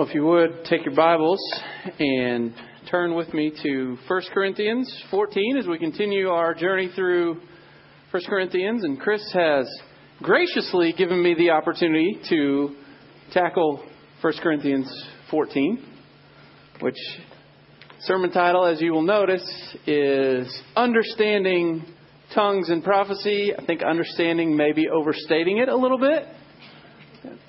Well, 0.00 0.08
if 0.08 0.14
you 0.14 0.24
would 0.24 0.64
take 0.64 0.86
your 0.86 0.94
Bibles 0.94 1.38
and 1.98 2.54
turn 2.90 3.14
with 3.14 3.34
me 3.34 3.52
to 3.62 3.98
1 4.08 4.22
Corinthians 4.32 4.90
14 5.10 5.58
as 5.58 5.66
we 5.66 5.78
continue 5.78 6.30
our 6.30 6.54
journey 6.54 6.88
through 6.96 7.38
1 8.10 8.22
Corinthians. 8.26 8.82
And 8.82 8.98
Chris 8.98 9.20
has 9.34 9.68
graciously 10.22 10.94
given 10.96 11.22
me 11.22 11.34
the 11.34 11.50
opportunity 11.50 12.18
to 12.30 12.76
tackle 13.34 13.84
1 14.22 14.32
Corinthians 14.42 14.90
14, 15.30 15.84
which 16.80 16.96
sermon 17.98 18.32
title, 18.32 18.64
as 18.64 18.80
you 18.80 18.94
will 18.94 19.02
notice, 19.02 19.44
is 19.86 20.62
Understanding 20.76 21.84
Tongues 22.34 22.70
and 22.70 22.82
Prophecy. 22.82 23.52
I 23.54 23.66
think 23.66 23.82
understanding 23.82 24.56
may 24.56 24.72
be 24.72 24.88
overstating 24.88 25.58
it 25.58 25.68
a 25.68 25.76
little 25.76 25.98
bit. 25.98 26.24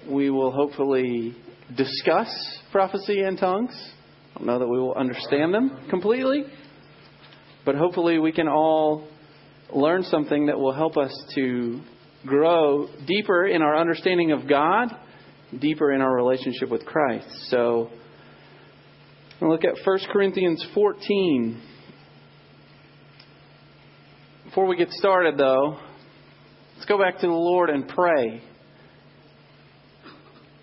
We 0.06 0.30
will 0.30 0.52
hopefully 0.52 1.34
discuss 1.76 2.30
prophecy 2.72 3.22
and 3.22 3.38
tongues. 3.38 3.74
I 4.36 4.40
don't 4.40 4.48
know 4.48 4.60
that 4.60 4.68
we 4.68 4.80
will 4.80 4.94
understand 4.94 5.54
them 5.54 5.88
completely, 5.90 6.44
but 7.66 7.76
hopefully 7.76 8.20
we 8.20 8.32
can 8.32 8.48
all 8.48 9.08
learn 9.74 10.04
something 10.04 10.48
that 10.48 10.58
will 10.58 10.74
help 10.74 10.98
us 10.98 11.12
to 11.36 11.82
grow 12.26 12.88
deeper 13.08 13.46
in 13.46 13.62
our 13.62 13.76
understanding 13.76 14.32
of 14.32 14.48
God, 14.48 14.90
deeper 15.60 15.92
in 15.92 16.02
our 16.02 16.14
relationship 16.14 16.70
with 16.70 16.86
Christ. 16.86 17.28
So, 17.50 17.90
look 19.42 19.64
at 19.64 19.74
1 19.84 20.00
Corinthians 20.12 20.66
14. 20.74 21.62
Before 24.46 24.66
we 24.66 24.76
get 24.76 24.92
started, 24.92 25.38
though, 25.38 25.78
let's 26.76 26.86
go 26.86 26.98
back 26.98 27.20
to 27.20 27.28
the 27.28 27.34
Lord 27.34 27.70
and 27.70 27.88
pray. 27.88 28.42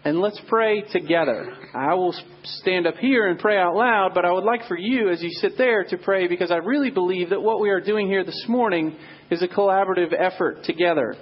And 0.08 0.20
let's 0.22 0.40
pray 0.48 0.80
together. 0.90 1.52
I 1.74 1.92
will 1.92 2.14
stand 2.42 2.86
up 2.86 2.96
here 2.96 3.26
and 3.26 3.38
pray 3.38 3.58
out 3.58 3.74
loud, 3.74 4.12
but 4.14 4.24
I 4.24 4.32
would 4.32 4.42
like 4.42 4.66
for 4.66 4.74
you, 4.74 5.10
as 5.10 5.22
you 5.22 5.28
sit 5.32 5.58
there, 5.58 5.84
to 5.84 5.98
pray 5.98 6.28
because 6.28 6.50
I 6.50 6.56
really 6.56 6.88
believe 6.88 7.28
that 7.28 7.42
what 7.42 7.60
we 7.60 7.68
are 7.68 7.82
doing 7.82 8.06
here 8.06 8.24
this 8.24 8.46
morning 8.48 8.96
is 9.30 9.42
a 9.42 9.48
collaborative 9.48 10.14
effort 10.18 10.64
together. 10.64 11.14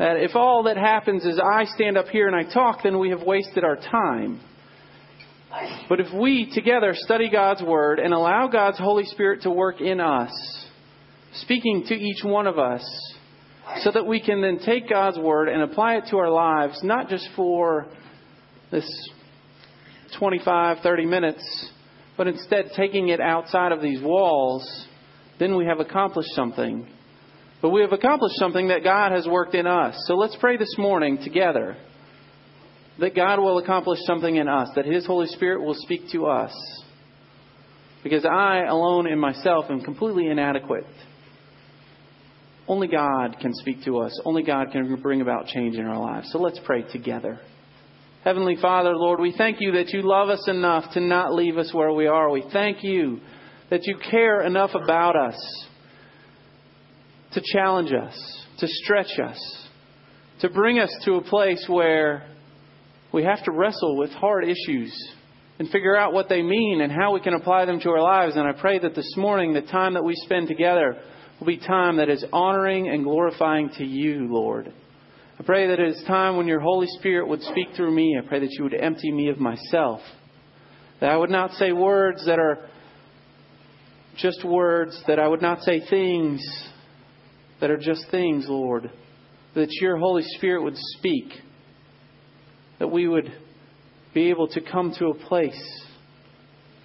That 0.00 0.16
if 0.16 0.34
all 0.34 0.64
that 0.64 0.76
happens 0.76 1.24
is 1.24 1.38
I 1.38 1.66
stand 1.66 1.96
up 1.96 2.08
here 2.08 2.26
and 2.26 2.34
I 2.34 2.52
talk, 2.52 2.80
then 2.82 2.98
we 2.98 3.10
have 3.10 3.22
wasted 3.22 3.62
our 3.62 3.76
time. 3.76 4.40
But 5.88 6.00
if 6.00 6.12
we 6.12 6.50
together 6.52 6.94
study 6.94 7.30
God's 7.30 7.62
Word 7.62 8.00
and 8.00 8.12
allow 8.12 8.48
God's 8.48 8.78
Holy 8.78 9.04
Spirit 9.04 9.42
to 9.42 9.50
work 9.52 9.80
in 9.80 10.00
us, 10.00 10.32
speaking 11.34 11.84
to 11.86 11.94
each 11.94 12.24
one 12.24 12.48
of 12.48 12.58
us, 12.58 12.82
so 13.82 13.92
that 13.92 14.08
we 14.08 14.20
can 14.20 14.42
then 14.42 14.58
take 14.58 14.88
God's 14.90 15.18
Word 15.18 15.48
and 15.48 15.62
apply 15.62 15.98
it 15.98 16.06
to 16.10 16.16
our 16.16 16.30
lives, 16.30 16.80
not 16.82 17.08
just 17.08 17.28
for 17.36 17.86
this 18.70 18.88
25, 20.18 20.78
30 20.82 21.06
minutes, 21.06 21.70
but 22.16 22.26
instead 22.26 22.70
taking 22.76 23.08
it 23.08 23.20
outside 23.20 23.72
of 23.72 23.80
these 23.80 24.02
walls, 24.02 24.86
then 25.38 25.56
we 25.56 25.66
have 25.66 25.80
accomplished 25.80 26.30
something. 26.34 26.86
But 27.60 27.70
we 27.70 27.80
have 27.80 27.92
accomplished 27.92 28.36
something 28.38 28.68
that 28.68 28.84
God 28.84 29.12
has 29.12 29.26
worked 29.26 29.54
in 29.54 29.66
us. 29.66 29.96
So 30.06 30.14
let's 30.14 30.36
pray 30.36 30.56
this 30.56 30.74
morning 30.78 31.18
together 31.22 31.76
that 33.00 33.14
God 33.14 33.38
will 33.38 33.58
accomplish 33.58 33.98
something 34.06 34.36
in 34.36 34.48
us, 34.48 34.68
that 34.74 34.84
His 34.84 35.06
Holy 35.06 35.26
Spirit 35.28 35.62
will 35.62 35.74
speak 35.74 36.10
to 36.12 36.26
us. 36.26 36.52
Because 38.02 38.24
I 38.24 38.64
alone 38.64 39.06
in 39.08 39.18
myself 39.18 39.66
am 39.70 39.80
completely 39.80 40.28
inadequate. 40.28 40.86
Only 42.66 42.86
God 42.86 43.36
can 43.40 43.52
speak 43.54 43.84
to 43.84 43.98
us. 43.98 44.20
Only 44.24 44.42
God 44.42 44.72
can 44.72 45.00
bring 45.00 45.20
about 45.20 45.46
change 45.46 45.76
in 45.76 45.86
our 45.86 45.98
lives. 45.98 46.30
So 46.30 46.38
let's 46.38 46.60
pray 46.64 46.82
together. 46.82 47.40
Heavenly 48.28 48.56
Father, 48.60 48.94
Lord, 48.94 49.20
we 49.20 49.32
thank 49.38 49.56
you 49.58 49.72
that 49.72 49.88
you 49.88 50.02
love 50.02 50.28
us 50.28 50.46
enough 50.48 50.92
to 50.92 51.00
not 51.00 51.32
leave 51.32 51.56
us 51.56 51.72
where 51.72 51.90
we 51.92 52.08
are. 52.08 52.28
We 52.28 52.44
thank 52.52 52.84
you 52.84 53.20
that 53.70 53.86
you 53.86 53.96
care 54.10 54.42
enough 54.42 54.72
about 54.74 55.16
us 55.16 55.66
to 57.32 57.40
challenge 57.54 57.90
us, 57.90 58.44
to 58.58 58.66
stretch 58.68 59.18
us, 59.18 59.68
to 60.42 60.50
bring 60.50 60.78
us 60.78 60.94
to 61.06 61.14
a 61.14 61.22
place 61.22 61.64
where 61.70 62.28
we 63.14 63.24
have 63.24 63.42
to 63.44 63.50
wrestle 63.50 63.96
with 63.96 64.10
hard 64.10 64.44
issues 64.44 64.92
and 65.58 65.70
figure 65.70 65.96
out 65.96 66.12
what 66.12 66.28
they 66.28 66.42
mean 66.42 66.82
and 66.82 66.92
how 66.92 67.14
we 67.14 67.20
can 67.20 67.32
apply 67.32 67.64
them 67.64 67.80
to 67.80 67.88
our 67.88 68.02
lives. 68.02 68.36
And 68.36 68.46
I 68.46 68.52
pray 68.52 68.78
that 68.78 68.94
this 68.94 69.14
morning, 69.16 69.54
the 69.54 69.62
time 69.62 69.94
that 69.94 70.04
we 70.04 70.14
spend 70.14 70.48
together 70.48 71.00
will 71.40 71.46
be 71.46 71.56
time 71.56 71.96
that 71.96 72.10
is 72.10 72.26
honoring 72.30 72.90
and 72.90 73.04
glorifying 73.04 73.70
to 73.78 73.84
you, 73.86 74.28
Lord. 74.30 74.74
I 75.38 75.44
pray 75.44 75.68
that 75.68 75.78
it 75.78 75.88
is 75.96 76.02
time 76.06 76.36
when 76.36 76.48
your 76.48 76.58
Holy 76.58 76.88
Spirit 76.98 77.28
would 77.28 77.42
speak 77.42 77.68
through 77.76 77.94
me. 77.94 78.18
I 78.18 78.26
pray 78.26 78.40
that 78.40 78.50
you 78.50 78.64
would 78.64 78.74
empty 78.74 79.12
me 79.12 79.28
of 79.28 79.38
myself. 79.38 80.00
That 81.00 81.10
I 81.10 81.16
would 81.16 81.30
not 81.30 81.52
say 81.52 81.70
words 81.70 82.26
that 82.26 82.40
are 82.40 82.68
just 84.16 84.44
words, 84.44 85.00
that 85.06 85.20
I 85.20 85.28
would 85.28 85.40
not 85.40 85.62
say 85.62 85.80
things 85.88 86.40
that 87.60 87.70
are 87.70 87.76
just 87.76 88.06
things, 88.10 88.46
Lord. 88.48 88.90
That 89.54 89.68
your 89.80 89.96
Holy 89.96 90.24
Spirit 90.36 90.64
would 90.64 90.76
speak. 90.76 91.32
That 92.80 92.88
we 92.88 93.06
would 93.06 93.32
be 94.14 94.30
able 94.30 94.48
to 94.48 94.60
come 94.60 94.92
to 94.98 95.06
a 95.08 95.14
place 95.14 95.84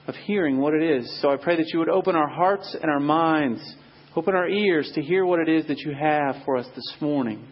of 0.05 0.13
hearing 0.13 0.59
what 0.59 0.75
it 0.75 0.83
is. 0.83 1.21
So 1.21 1.31
I 1.31 1.37
pray 1.37 1.55
that 1.55 1.69
you 1.73 1.79
would 1.79 1.89
open 1.89 2.15
our 2.15 2.29
hearts 2.29 2.75
and 2.79 2.91
our 2.91 2.99
minds, 2.99 3.61
open 4.15 4.35
our 4.35 4.47
ears 4.47 4.91
to 4.93 5.01
hear 5.01 5.25
what 5.25 5.39
it 5.39 5.49
is 5.49 5.65
that 5.67 5.79
you 5.79 5.93
have 5.93 6.35
for 6.45 6.57
us 6.57 6.67
this 6.75 6.95
morning. 7.01 7.47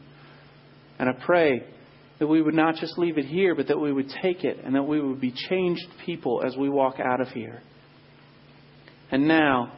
And 1.02 1.10
I 1.10 1.14
pray 1.14 1.64
that 2.20 2.28
we 2.28 2.44
would 2.44 2.54
not 2.54 2.76
just 2.76 2.96
leave 3.00 3.18
it 3.18 3.26
here, 3.26 3.56
but 3.56 3.70
that 3.70 3.80
we 3.80 3.92
would 3.92 4.12
take 4.22 4.44
it 4.44 4.60
and 4.64 4.76
that 4.76 4.84
we 4.84 5.02
would 5.02 5.20
be 5.20 5.34
changed 5.50 5.88
people 6.06 6.44
as 6.46 6.56
we 6.56 6.70
walk 6.70 7.00
out 7.00 7.20
of 7.20 7.30
here. 7.30 7.64
And 9.10 9.28
now, 9.28 9.74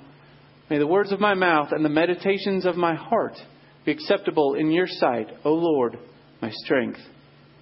may 0.70 0.80
the 0.80 0.86
words 0.86 1.14
of 1.14 1.22
my 1.22 1.34
mouth 1.34 1.70
and 1.72 1.84
the 1.84 1.90
meditations 1.90 2.66
of 2.66 2.76
my 2.76 2.94
heart 2.94 3.38
be 3.86 3.94
acceptable 3.94 4.56
in 4.56 4.70
your 4.70 4.86
sight, 4.86 5.28
O 5.46 5.54
Lord, 5.54 5.98
my 6.42 6.52
strength 6.66 7.00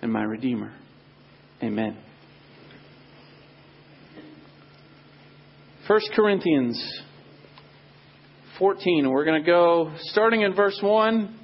and 0.02 0.12
my 0.12 0.24
Redeemer. 0.24 0.74
Amen. 1.62 2.00
1 5.86 6.00
Corinthians 6.16 6.84
14. 8.58 9.08
We're 9.08 9.26
going 9.26 9.44
to 9.44 9.46
go 9.46 9.94
starting 10.00 10.42
in 10.42 10.56
verse 10.56 10.80
1 10.82 11.38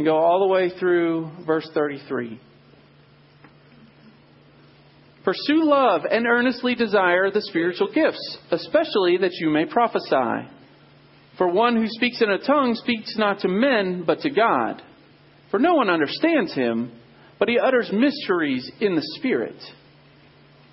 and 0.00 0.06
go 0.06 0.16
all 0.16 0.40
the 0.40 0.46
way 0.46 0.70
through 0.78 1.30
verse 1.46 1.68
33. 1.74 2.40
Pursue 5.22 5.64
love 5.64 6.06
and 6.10 6.26
earnestly 6.26 6.74
desire 6.74 7.30
the 7.30 7.42
spiritual 7.42 7.92
gifts, 7.92 8.38
especially 8.50 9.18
that 9.18 9.34
you 9.34 9.50
may 9.50 9.66
prophesy. 9.66 10.48
For 11.36 11.52
one 11.52 11.76
who 11.76 11.86
speaks 11.86 12.22
in 12.22 12.30
a 12.30 12.38
tongue 12.38 12.76
speaks 12.76 13.14
not 13.18 13.40
to 13.40 13.48
men, 13.48 14.04
but 14.06 14.20
to 14.20 14.30
God. 14.30 14.80
For 15.50 15.60
no 15.60 15.74
one 15.74 15.90
understands 15.90 16.54
him, 16.54 16.92
but 17.38 17.50
he 17.50 17.58
utters 17.58 17.92
mysteries 17.92 18.72
in 18.80 18.96
the 18.96 19.06
Spirit. 19.18 19.60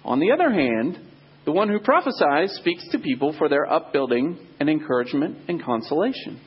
On 0.05 0.21
the 0.21 0.31
other 0.31 0.53
hand, 0.53 0.99
the 1.44 1.51
one 1.51 1.67
who 1.67 1.81
prophesies 1.81 2.53
speaks 2.53 2.88
to 2.94 2.99
people 2.99 3.35
for 3.38 3.49
their 3.49 3.69
upbuilding 3.69 4.39
and 4.61 4.69
encouragement 4.69 5.49
and 5.49 5.61
consolation. 5.61 6.39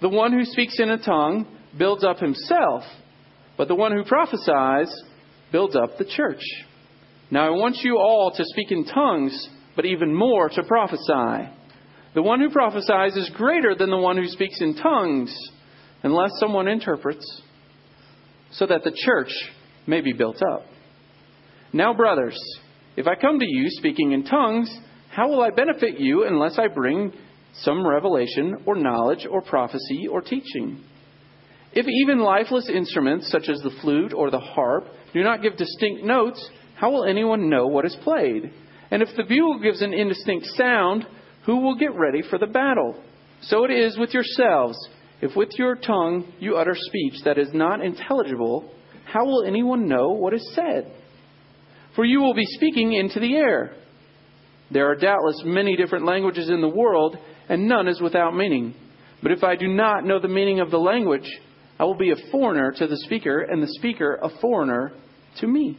The 0.00 0.08
one 0.08 0.32
who 0.32 0.44
speaks 0.44 0.80
in 0.80 0.90
a 0.90 0.98
tongue 0.98 1.58
builds 1.78 2.04
up 2.04 2.18
himself, 2.18 2.82
but 3.56 3.68
the 3.68 3.74
one 3.74 3.92
who 3.92 4.04
prophesies 4.04 4.92
builds 5.52 5.76
up 5.76 5.98
the 5.98 6.04
church. 6.04 6.42
Now 7.30 7.46
I 7.46 7.50
want 7.50 7.76
you 7.82 7.96
all 7.96 8.32
to 8.36 8.44
speak 8.44 8.72
in 8.72 8.84
tongues, 8.84 9.48
but 9.76 9.84
even 9.84 10.14
more 10.14 10.48
to 10.48 10.62
prophesy. 10.64 11.50
The 12.14 12.22
one 12.22 12.40
who 12.40 12.50
prophesies 12.50 13.16
is 13.16 13.30
greater 13.34 13.74
than 13.74 13.90
the 13.90 13.96
one 13.96 14.16
who 14.16 14.26
speaks 14.26 14.60
in 14.60 14.74
tongues, 14.76 15.34
unless 16.02 16.30
someone 16.40 16.66
interprets, 16.66 17.42
so 18.50 18.66
that 18.66 18.82
the 18.82 18.92
church 19.04 19.30
may 19.86 20.00
be 20.00 20.12
built 20.12 20.42
up. 20.42 20.66
Now, 21.72 21.94
brothers, 21.94 22.36
if 22.96 23.06
I 23.06 23.14
come 23.14 23.38
to 23.38 23.46
you 23.46 23.70
speaking 23.70 24.10
in 24.10 24.24
tongues, 24.24 24.76
how 25.10 25.28
will 25.28 25.40
I 25.40 25.50
benefit 25.50 26.00
you 26.00 26.24
unless 26.26 26.58
I 26.58 26.66
bring 26.66 27.12
some 27.54 27.86
revelation 27.86 28.64
or 28.66 28.74
knowledge 28.74 29.26
or 29.30 29.40
prophecy 29.42 30.08
or 30.10 30.20
teaching? 30.20 30.82
If 31.72 31.86
even 31.86 32.18
lifeless 32.18 32.68
instruments 32.68 33.30
such 33.30 33.48
as 33.48 33.60
the 33.60 33.76
flute 33.80 34.12
or 34.12 34.30
the 34.30 34.40
harp 34.40 34.86
do 35.14 35.22
not 35.22 35.42
give 35.42 35.56
distinct 35.56 36.04
notes, 36.04 36.48
how 36.74 36.90
will 36.90 37.04
anyone 37.04 37.48
know 37.48 37.66
what 37.66 37.84
is 37.84 37.96
played? 38.02 38.52
And 38.90 39.02
if 39.02 39.08
the 39.16 39.22
bugle 39.22 39.60
gives 39.60 39.82
an 39.82 39.94
indistinct 39.94 40.46
sound, 40.56 41.06
who 41.46 41.58
will 41.58 41.76
get 41.76 41.94
ready 41.94 42.22
for 42.28 42.38
the 42.38 42.46
battle? 42.46 43.00
So 43.42 43.64
it 43.64 43.70
is 43.70 43.96
with 43.96 44.12
yourselves. 44.12 44.76
If 45.22 45.36
with 45.36 45.50
your 45.58 45.76
tongue 45.76 46.32
you 46.40 46.56
utter 46.56 46.74
speech 46.74 47.22
that 47.24 47.38
is 47.38 47.48
not 47.52 47.84
intelligible, 47.84 48.72
how 49.04 49.24
will 49.24 49.44
anyone 49.44 49.88
know 49.88 50.10
what 50.10 50.34
is 50.34 50.54
said? 50.54 50.92
For 51.94 52.04
you 52.04 52.20
will 52.20 52.34
be 52.34 52.46
speaking 52.46 52.92
into 52.94 53.20
the 53.20 53.34
air. 53.36 53.76
There 54.70 54.90
are 54.90 54.96
doubtless 54.96 55.42
many 55.44 55.76
different 55.76 56.06
languages 56.06 56.48
in 56.48 56.60
the 56.60 56.68
world, 56.68 57.16
and 57.48 57.68
none 57.68 57.88
is 57.88 58.00
without 58.00 58.36
meaning. 58.36 58.74
But 59.22 59.32
if 59.32 59.42
I 59.42 59.56
do 59.56 59.68
not 59.68 60.04
know 60.04 60.20
the 60.20 60.28
meaning 60.28 60.60
of 60.60 60.70
the 60.70 60.78
language, 60.78 61.28
I 61.80 61.84
will 61.84 61.94
be 61.94 62.10
a 62.10 62.30
foreigner 62.30 62.72
to 62.72 62.86
the 62.86 62.98
speaker, 63.06 63.40
and 63.40 63.62
the 63.62 63.72
speaker 63.78 64.18
a 64.22 64.28
foreigner 64.42 64.92
to 65.40 65.46
me. 65.46 65.78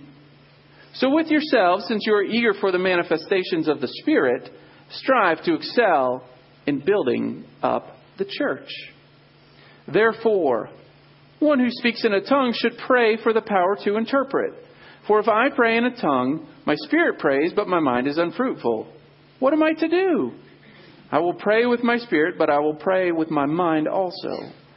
So, 0.96 1.12
with 1.12 1.28
yourselves, 1.28 1.86
since 1.88 2.02
you 2.08 2.16
are 2.16 2.24
eager 2.24 2.56
for 2.60 2.72
the 2.72 2.80
manifestations 2.80 3.68
of 3.68 3.82
the 3.82 3.88
Spirit, 4.02 4.50
strive 4.90 5.44
to 5.44 5.54
excel 5.54 6.28
in 6.66 6.84
building 6.84 7.46
up 7.62 7.98
the 8.18 8.26
church. 8.26 8.68
Therefore, 9.94 10.72
one 11.38 11.60
who 11.60 11.70
speaks 11.70 12.04
in 12.04 12.14
a 12.14 12.26
tongue 12.26 12.56
should 12.58 12.80
pray 12.80 13.18
for 13.22 13.32
the 13.32 13.42
power 13.42 13.78
to 13.84 13.98
interpret. 13.98 14.54
For 15.08 15.20
if 15.20 15.28
I 15.28 15.50
pray 15.56 15.78
in 15.78 15.86
a 15.86 15.96
tongue, 16.02 16.48
my 16.66 16.76
spirit 16.78 17.20
prays, 17.20 17.54
but 17.56 17.68
my 17.68 17.80
mind 17.80 18.08
is 18.08 18.18
unfruitful. 18.18 18.92
What 19.38 19.54
am 19.54 19.62
I 19.62 19.74
to 19.74 19.88
do? 19.88 20.32
I 21.12 21.20
will 21.20 21.36
pray 21.36 21.68
with 21.68 21.84
my 21.84 22.00
spirit, 22.00 22.40
but 22.40 22.50
I 22.50 22.58
will 22.58 22.76
pray 22.76 23.12
with 23.12 23.30
my 23.30 23.46
mind 23.46 23.88
also. 23.88 24.52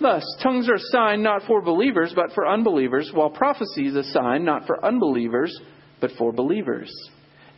Thus, 0.00 0.24
tongues 0.42 0.68
are 0.68 0.74
a 0.74 0.90
sign 0.92 1.22
not 1.22 1.42
for 1.46 1.62
believers, 1.62 2.12
but 2.14 2.32
for 2.34 2.46
unbelievers, 2.46 3.10
while 3.14 3.30
prophecy 3.30 3.86
is 3.86 3.96
a 3.96 4.04
sign 4.04 4.44
not 4.44 4.66
for 4.66 4.84
unbelievers, 4.84 5.58
but 6.00 6.10
for 6.18 6.32
believers. 6.32 6.92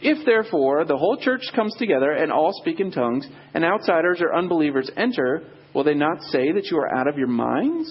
If 0.00 0.24
therefore 0.24 0.84
the 0.84 0.96
whole 0.96 1.16
church 1.16 1.42
comes 1.56 1.74
together 1.76 2.12
and 2.12 2.30
all 2.30 2.52
speak 2.60 2.78
in 2.78 2.92
tongues, 2.92 3.26
and 3.54 3.64
outsiders 3.64 4.20
or 4.20 4.34
unbelievers 4.34 4.88
enter, 4.96 5.42
will 5.74 5.82
they 5.82 5.94
not 5.94 6.22
say 6.22 6.52
that 6.52 6.66
you 6.70 6.78
are 6.78 6.94
out 6.94 7.08
of 7.08 7.18
your 7.18 7.26
minds? 7.26 7.90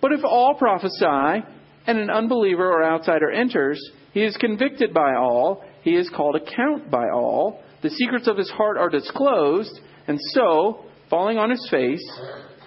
But 0.00 0.12
if 0.12 0.24
all 0.24 0.54
prophesy, 0.54 1.44
and 1.86 1.98
an 1.98 2.10
unbeliever 2.10 2.66
or 2.66 2.84
outsider 2.84 3.30
enters, 3.30 3.80
he 4.12 4.24
is 4.24 4.36
convicted 4.38 4.94
by 4.94 5.14
all, 5.14 5.62
he 5.82 5.94
is 5.94 6.08
called 6.08 6.36
account 6.36 6.90
by 6.90 7.10
all, 7.10 7.60
the 7.82 7.90
secrets 7.90 8.26
of 8.26 8.38
his 8.38 8.50
heart 8.50 8.78
are 8.78 8.88
disclosed, 8.88 9.78
and 10.08 10.18
so, 10.32 10.86
falling 11.10 11.36
on 11.36 11.50
his 11.50 11.68
face, 11.70 12.02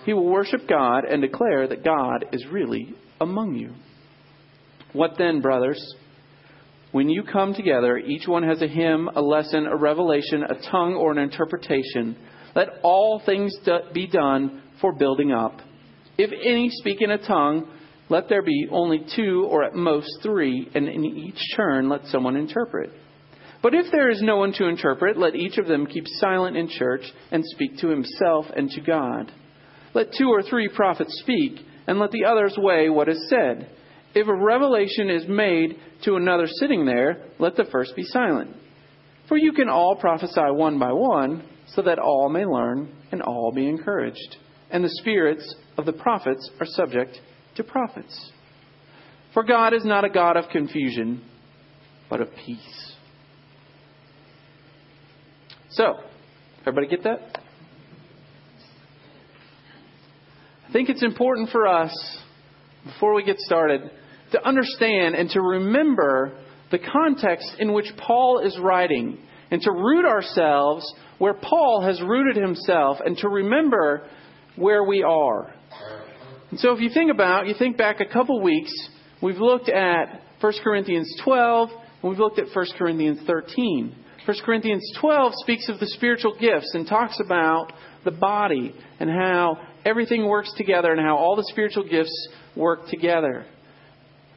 he 0.06 0.14
will 0.14 0.30
worship 0.30 0.68
God 0.68 1.06
and 1.06 1.22
declare 1.22 1.68
that 1.68 1.84
God 1.84 2.26
is 2.32 2.46
really 2.52 2.94
among 3.20 3.56
you. 3.56 3.74
What 4.94 5.16
then, 5.18 5.42
brothers? 5.42 5.80
When 6.92 7.10
you 7.10 7.24
come 7.24 7.54
together, 7.54 7.98
each 7.98 8.28
one 8.28 8.44
has 8.44 8.62
a 8.62 8.68
hymn, 8.68 9.10
a 9.16 9.22
lesson, 9.22 9.68
a 9.68 9.76
revelation, 9.76 10.44
a 10.44 10.70
tongue, 10.72 10.96
or 10.96 11.12
an 11.12 11.20
interpretation. 11.20 12.18
Let 12.56 12.70
all 12.82 13.22
things 13.24 13.56
be 13.94 14.08
done 14.08 14.64
for 14.82 14.94
building 14.94 15.32
up. 15.32 15.60
If 16.18 16.32
any 16.32 16.70
speak 16.72 17.02
in 17.02 17.12
a 17.12 17.28
tongue, 17.28 17.70
let 18.10 18.28
there 18.28 18.42
be 18.42 18.68
only 18.72 19.06
two 19.16 19.48
or 19.50 19.64
at 19.64 19.76
most 19.76 20.10
three, 20.24 20.68
and 20.74 20.88
in 20.88 21.06
each 21.06 21.40
turn 21.56 21.90
let 21.90 22.06
someone 22.08 22.36
interpret. 22.36 22.90
But 23.62 23.76
if 23.76 23.92
there 23.92 24.10
is 24.10 24.22
no 24.22 24.38
one 24.38 24.54
to 24.54 24.68
interpret, 24.68 25.18
let 25.18 25.36
each 25.36 25.58
of 25.58 25.68
them 25.68 25.86
keep 25.86 26.06
silent 26.08 26.58
in 26.58 26.70
church 26.70 27.04
and 27.30 27.44
speak 27.46 27.78
to 27.80 27.90
himself 27.90 28.46
and 28.56 28.70
to 28.72 28.82
God. 28.82 29.32
Let 29.94 30.14
two 30.18 30.30
or 30.30 30.42
three 30.42 30.68
prophets 30.68 31.20
speak, 31.22 31.60
and 31.88 32.00
let 32.00 32.12
the 32.12 32.26
others 32.26 32.56
weigh 32.58 32.90
what 32.90 33.10
is 33.10 33.30
said. 33.30 33.70
If 34.14 34.28
a 34.28 34.34
revelation 34.34 35.10
is 35.10 35.28
made 35.28 35.78
to 36.04 36.16
another 36.16 36.48
sitting 36.48 36.86
there, 36.86 37.26
let 37.38 37.56
the 37.56 37.66
first 37.72 37.96
be 37.96 38.04
silent. 38.04 38.56
For 39.28 39.38
you 39.38 39.54
can 39.54 39.70
all 39.70 39.96
prophesy 39.96 40.42
one 40.50 40.80
by 40.80 40.92
one, 40.92 41.44
so 41.68 41.84
that 41.84 42.00
all 42.00 42.30
may 42.30 42.46
learn 42.46 42.92
and 43.12 43.22
all 43.22 43.52
be 43.54 43.68
encouraged. 43.68 44.38
And 44.72 44.84
the 44.84 44.90
spirits 45.02 45.56
of 45.78 45.86
the 45.86 45.94
prophets 45.94 46.50
are 46.60 46.66
subject 46.66 47.20
to 47.56 47.64
prophets. 47.64 48.32
For 49.34 49.44
God 49.44 49.74
is 49.74 49.86
not 49.86 50.06
a 50.06 50.10
God 50.10 50.38
of 50.38 50.50
confusion, 50.50 51.24
but 52.10 52.22
of 52.22 52.30
peace. 52.46 52.94
So, 55.72 56.00
everybody 56.62 56.88
get 56.88 57.04
that? 57.04 57.39
I 60.70 60.72
think 60.72 60.90
it's 60.90 61.02
important 61.02 61.50
for 61.50 61.66
us, 61.66 61.92
before 62.86 63.16
we 63.16 63.24
get 63.24 63.40
started, 63.40 63.90
to 64.34 64.48
understand 64.48 65.16
and 65.16 65.28
to 65.32 65.42
remember 65.42 66.38
the 66.70 66.78
context 66.78 67.56
in 67.58 67.74
which 67.74 67.88
Paul 67.98 68.44
is 68.46 68.56
writing 68.62 69.18
and 69.50 69.60
to 69.64 69.72
root 69.72 70.06
ourselves 70.06 70.86
where 71.18 71.34
Paul 71.34 71.82
has 71.88 72.00
rooted 72.04 72.36
himself 72.36 73.00
and 73.04 73.18
to 73.18 73.30
remember 73.30 74.08
where 74.58 74.84
we 74.84 75.02
are. 75.02 75.52
And 76.52 76.60
so 76.60 76.72
if 76.74 76.82
you 76.82 76.92
think 76.94 77.10
about, 77.10 77.48
you 77.48 77.56
think 77.58 77.76
back 77.76 78.00
a 78.00 78.06
couple 78.06 78.40
weeks, 78.40 78.72
we've 79.24 79.40
looked 79.40 79.70
at 79.70 80.22
1 80.40 80.54
Corinthians 80.64 81.20
12 81.24 81.70
and 82.04 82.12
we've 82.12 82.20
looked 82.20 82.38
at 82.38 82.46
1 82.54 82.66
Corinthians 82.78 83.22
13. 83.26 83.96
1 84.24 84.38
Corinthians 84.46 84.84
12 85.02 85.34
speaks 85.38 85.68
of 85.68 85.80
the 85.80 85.88
spiritual 85.88 86.36
gifts 86.40 86.76
and 86.76 86.88
talks 86.88 87.20
about 87.20 87.74
the 88.06 88.12
body 88.12 88.76
and 89.00 89.10
how 89.10 89.58
everything 89.86 90.28
works 90.28 90.54
together 90.58 90.92
and 90.92 91.00
how 91.00 91.18
all 91.18 91.36
the 91.36 91.46
spiritual 91.50 91.84
gifts 91.84 92.28
work 92.56 92.88
together. 92.90 93.46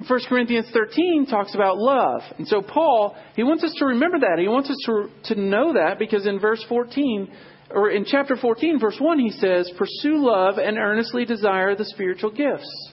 1 0.08 0.20
Corinthians 0.28 0.66
13 0.72 1.26
talks 1.26 1.54
about 1.54 1.78
love. 1.78 2.22
And 2.38 2.46
so 2.48 2.62
Paul, 2.62 3.14
he 3.36 3.42
wants 3.42 3.62
us 3.64 3.74
to 3.78 3.86
remember 3.86 4.18
that. 4.20 4.38
He 4.38 4.48
wants 4.48 4.70
us 4.70 4.78
to, 4.86 5.34
to 5.34 5.40
know 5.40 5.74
that 5.74 5.98
because 5.98 6.26
in 6.26 6.40
verse 6.40 6.64
14, 6.68 7.30
or 7.70 7.90
in 7.90 8.04
chapter 8.04 8.36
14, 8.36 8.80
verse 8.80 8.96
1, 8.98 9.18
he 9.18 9.30
says, 9.30 9.70
Pursue 9.78 10.24
love 10.24 10.58
and 10.58 10.76
earnestly 10.76 11.24
desire 11.24 11.76
the 11.76 11.84
spiritual 11.84 12.30
gifts. 12.30 12.90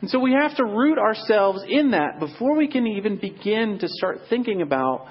And 0.00 0.10
so 0.10 0.18
we 0.18 0.32
have 0.32 0.56
to 0.56 0.64
root 0.64 0.98
ourselves 0.98 1.62
in 1.66 1.92
that 1.92 2.20
before 2.20 2.56
we 2.56 2.68
can 2.68 2.86
even 2.86 3.18
begin 3.18 3.78
to 3.80 3.88
start 3.88 4.20
thinking 4.28 4.60
about 4.60 5.06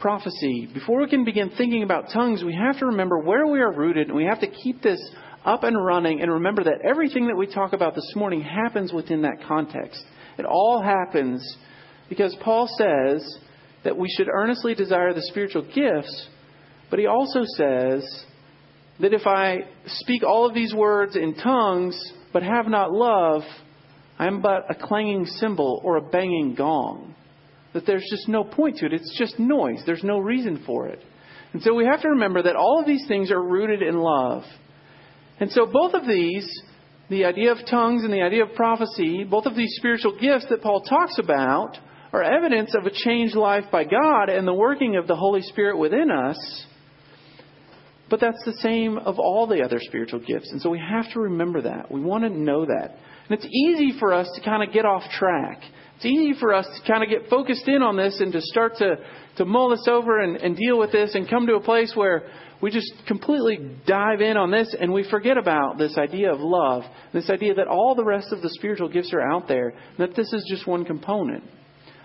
prophecy. 0.00 0.68
Before 0.72 1.00
we 1.00 1.08
can 1.08 1.24
begin 1.24 1.50
thinking 1.56 1.82
about 1.84 2.10
tongues, 2.12 2.42
we 2.44 2.54
have 2.54 2.78
to 2.80 2.86
remember 2.86 3.18
where 3.18 3.46
we 3.46 3.60
are 3.60 3.72
rooted 3.72 4.08
and 4.08 4.16
we 4.16 4.24
have 4.24 4.40
to 4.40 4.48
keep 4.48 4.82
this 4.82 5.00
up 5.46 5.62
and 5.62 5.82
running 5.82 6.20
and 6.20 6.30
remember 6.30 6.64
that 6.64 6.82
everything 6.84 7.28
that 7.28 7.36
we 7.36 7.46
talk 7.46 7.72
about 7.72 7.94
this 7.94 8.12
morning 8.16 8.42
happens 8.42 8.92
within 8.92 9.22
that 9.22 9.44
context. 9.46 10.02
It 10.38 10.44
all 10.44 10.82
happens 10.82 11.56
because 12.08 12.36
Paul 12.42 12.68
says 12.76 13.38
that 13.84 13.96
we 13.96 14.08
should 14.16 14.28
earnestly 14.28 14.74
desire 14.74 15.14
the 15.14 15.22
spiritual 15.22 15.62
gifts, 15.62 16.28
but 16.90 16.98
he 16.98 17.06
also 17.06 17.44
says 17.56 18.24
that 19.00 19.14
if 19.14 19.26
I 19.26 19.60
speak 19.86 20.24
all 20.24 20.46
of 20.46 20.54
these 20.54 20.74
words 20.74 21.16
in 21.16 21.34
tongues 21.36 21.96
but 22.32 22.42
have 22.42 22.66
not 22.66 22.90
love, 22.90 23.42
I 24.18 24.26
am 24.26 24.42
but 24.42 24.64
a 24.68 24.74
clanging 24.74 25.26
cymbal 25.26 25.80
or 25.84 25.96
a 25.96 26.02
banging 26.02 26.54
gong. 26.56 27.14
That 27.72 27.86
there's 27.86 28.06
just 28.10 28.28
no 28.28 28.42
point 28.42 28.78
to 28.78 28.86
it. 28.86 28.94
It's 28.94 29.18
just 29.18 29.38
noise. 29.38 29.82
There's 29.84 30.02
no 30.02 30.18
reason 30.18 30.62
for 30.66 30.88
it. 30.88 31.00
And 31.52 31.62
so 31.62 31.74
we 31.74 31.84
have 31.84 32.02
to 32.02 32.08
remember 32.08 32.42
that 32.42 32.56
all 32.56 32.80
of 32.80 32.86
these 32.86 33.06
things 33.06 33.30
are 33.30 33.42
rooted 33.42 33.82
in 33.82 33.96
love. 33.98 34.42
And 35.40 35.50
so 35.50 35.66
both 35.66 35.94
of 35.94 36.06
these, 36.06 36.48
the 37.08 37.24
idea 37.24 37.52
of 37.52 37.58
tongues 37.68 38.04
and 38.04 38.12
the 38.12 38.22
idea 38.22 38.44
of 38.44 38.54
prophecy, 38.54 39.24
both 39.24 39.46
of 39.46 39.54
these 39.54 39.74
spiritual 39.76 40.18
gifts 40.18 40.46
that 40.50 40.62
Paul 40.62 40.82
talks 40.82 41.18
about, 41.18 41.78
are 42.12 42.22
evidence 42.22 42.74
of 42.74 42.86
a 42.86 42.90
changed 42.90 43.36
life 43.36 43.64
by 43.70 43.84
God 43.84 44.28
and 44.28 44.46
the 44.46 44.54
working 44.54 44.96
of 44.96 45.06
the 45.06 45.16
Holy 45.16 45.42
Spirit 45.42 45.78
within 45.78 46.10
us. 46.10 46.66
But 48.08 48.20
that's 48.20 48.42
the 48.44 48.54
same 48.54 48.98
of 48.98 49.18
all 49.18 49.46
the 49.46 49.62
other 49.62 49.78
spiritual 49.80 50.20
gifts. 50.20 50.50
And 50.52 50.60
so 50.62 50.70
we 50.70 50.78
have 50.78 51.12
to 51.12 51.20
remember 51.20 51.62
that. 51.62 51.90
We 51.90 52.00
want 52.00 52.24
to 52.24 52.30
know 52.30 52.64
that. 52.64 52.96
And 53.28 53.38
it's 53.38 53.46
easy 53.46 53.98
for 53.98 54.14
us 54.14 54.30
to 54.36 54.40
kind 54.40 54.62
of 54.62 54.72
get 54.72 54.84
off 54.84 55.02
track. 55.10 55.60
It's 55.96 56.06
easy 56.06 56.38
for 56.38 56.54
us 56.54 56.66
to 56.66 56.90
kind 56.90 57.02
of 57.02 57.08
get 57.08 57.28
focused 57.28 57.66
in 57.66 57.82
on 57.82 57.96
this 57.96 58.20
and 58.20 58.32
to 58.32 58.40
start 58.40 58.76
to, 58.76 58.96
to 59.38 59.44
mull 59.44 59.70
this 59.70 59.86
over 59.88 60.20
and, 60.20 60.36
and 60.36 60.56
deal 60.56 60.78
with 60.78 60.92
this 60.92 61.14
and 61.14 61.28
come 61.28 61.46
to 61.48 61.54
a 61.54 61.60
place 61.60 61.92
where 61.94 62.28
we 62.62 62.70
just 62.70 62.90
completely 63.06 63.58
dive 63.86 64.20
in 64.20 64.36
on 64.36 64.50
this 64.50 64.74
and 64.78 64.92
we 64.92 65.08
forget 65.08 65.36
about 65.36 65.78
this 65.78 65.96
idea 65.98 66.32
of 66.32 66.40
love, 66.40 66.84
this 67.12 67.28
idea 67.28 67.54
that 67.54 67.68
all 67.68 67.94
the 67.94 68.04
rest 68.04 68.32
of 68.32 68.40
the 68.42 68.50
spiritual 68.50 68.88
gifts 68.88 69.12
are 69.12 69.20
out 69.20 69.46
there, 69.46 69.74
that 69.98 70.16
this 70.16 70.32
is 70.32 70.44
just 70.48 70.66
one 70.66 70.84
component. 70.84 71.44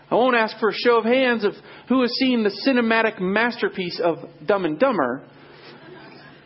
I 0.10 0.16
won't 0.16 0.36
ask 0.36 0.60
for 0.60 0.70
a 0.70 0.74
show 0.74 0.98
of 0.98 1.06
hands 1.06 1.46
of 1.46 1.54
who 1.88 2.02
has 2.02 2.12
seen 2.20 2.44
the 2.44 2.52
cinematic 2.68 3.22
masterpiece 3.22 4.00
of 4.04 4.18
Dumb 4.46 4.66
and 4.66 4.78
Dumber, 4.78 5.24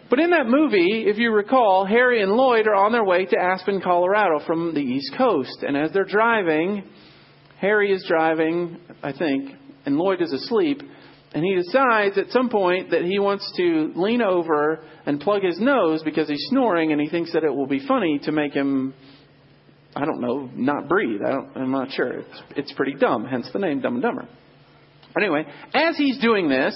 But 0.07 0.19
in 0.19 0.29
that 0.31 0.45
movie, 0.45 1.05
if 1.07 1.17
you 1.17 1.31
recall, 1.31 1.85
Harry 1.85 2.21
and 2.21 2.31
Lloyd 2.31 2.67
are 2.67 2.75
on 2.75 2.91
their 2.91 3.03
way 3.03 3.25
to 3.25 3.39
Aspen, 3.39 3.81
Colorado 3.81 4.39
from 4.45 4.75
the 4.75 4.81
East 4.81 5.15
Coast. 5.17 5.63
And 5.67 5.75
as 5.75 5.91
they're 5.93 6.05
driving, 6.05 6.83
Harry 7.59 7.91
is 7.91 8.05
driving, 8.07 8.77
I 9.01 9.13
think, 9.13 9.51
and 9.85 9.97
Lloyd 9.97 10.21
is 10.21 10.31
asleep. 10.31 10.81
And 11.35 11.43
he 11.43 11.53
decides 11.53 12.17
at 12.17 12.29
some 12.29 12.47
point 12.47 12.91
that 12.91 13.03
he 13.03 13.19
wants 13.19 13.51
to 13.57 13.91
lean 13.93 14.21
over 14.21 14.79
and 15.05 15.19
plug 15.19 15.43
his 15.43 15.59
nose 15.59 16.01
because 16.01 16.29
he's 16.29 16.45
snoring 16.49 16.93
and 16.93 17.01
he 17.01 17.09
thinks 17.09 17.33
that 17.33 17.43
it 17.43 17.53
will 17.53 17.67
be 17.67 17.85
funny 17.85 18.19
to 18.23 18.31
make 18.31 18.53
him, 18.53 18.93
I 19.93 20.05
don't 20.05 20.21
know, 20.21 20.49
not 20.55 20.87
breathe. 20.87 21.19
I 21.21 21.31
don't, 21.31 21.49
I'm 21.57 21.71
not 21.71 21.91
sure. 21.91 22.19
It's, 22.19 22.41
it's 22.55 22.73
pretty 22.73 22.93
dumb, 22.93 23.25
hence 23.25 23.49
the 23.51 23.59
name 23.59 23.81
Dumb 23.81 23.95
and 23.95 24.01
Dumber. 24.01 24.29
Anyway, 25.17 25.43
as 25.73 25.97
he's 25.97 26.17
doing 26.19 26.47
this, 26.47 26.73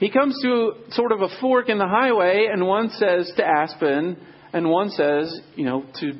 he 0.00 0.10
comes 0.10 0.36
to 0.42 0.72
sort 0.90 1.12
of 1.12 1.20
a 1.20 1.28
fork 1.40 1.68
in 1.68 1.78
the 1.78 1.86
highway, 1.86 2.48
and 2.52 2.66
one 2.66 2.90
says 2.90 3.30
to 3.36 3.46
Aspen, 3.46 4.16
and 4.52 4.68
one 4.68 4.90
says, 4.90 5.40
you 5.54 5.64
know, 5.64 5.84
to 6.00 6.12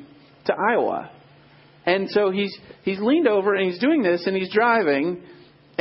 to 0.45 0.53
Iowa. 0.71 1.11
And 1.85 2.09
so 2.11 2.31
he's 2.31 2.57
he's 2.83 2.99
leaned 3.01 3.27
over 3.27 3.55
and 3.55 3.69
he's 3.69 3.79
doing 3.79 4.03
this, 4.03 4.25
and 4.25 4.37
he's 4.37 4.53
driving, 4.53 5.23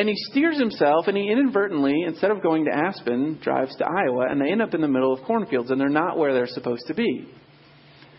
and 0.01 0.09
he 0.09 0.15
steers 0.31 0.59
himself, 0.59 1.09
and 1.09 1.17
he 1.17 1.31
inadvertently, 1.31 2.05
instead 2.07 2.31
of 2.31 2.43
going 2.43 2.65
to 2.65 2.75
Aspen, 2.75 3.39
drives 3.43 3.77
to 3.77 3.85
Iowa, 3.85 4.29
and 4.31 4.41
they 4.41 4.51
end 4.51 4.63
up 4.63 4.73
in 4.73 4.81
the 4.81 4.89
middle 4.89 5.13
of 5.13 5.23
cornfields, 5.27 5.71
and 5.71 5.79
they're 5.79 5.91
not 5.91 6.17
where 6.17 6.33
they're 6.33 6.47
supposed 6.47 6.85
to 6.87 6.95
be. 6.95 7.29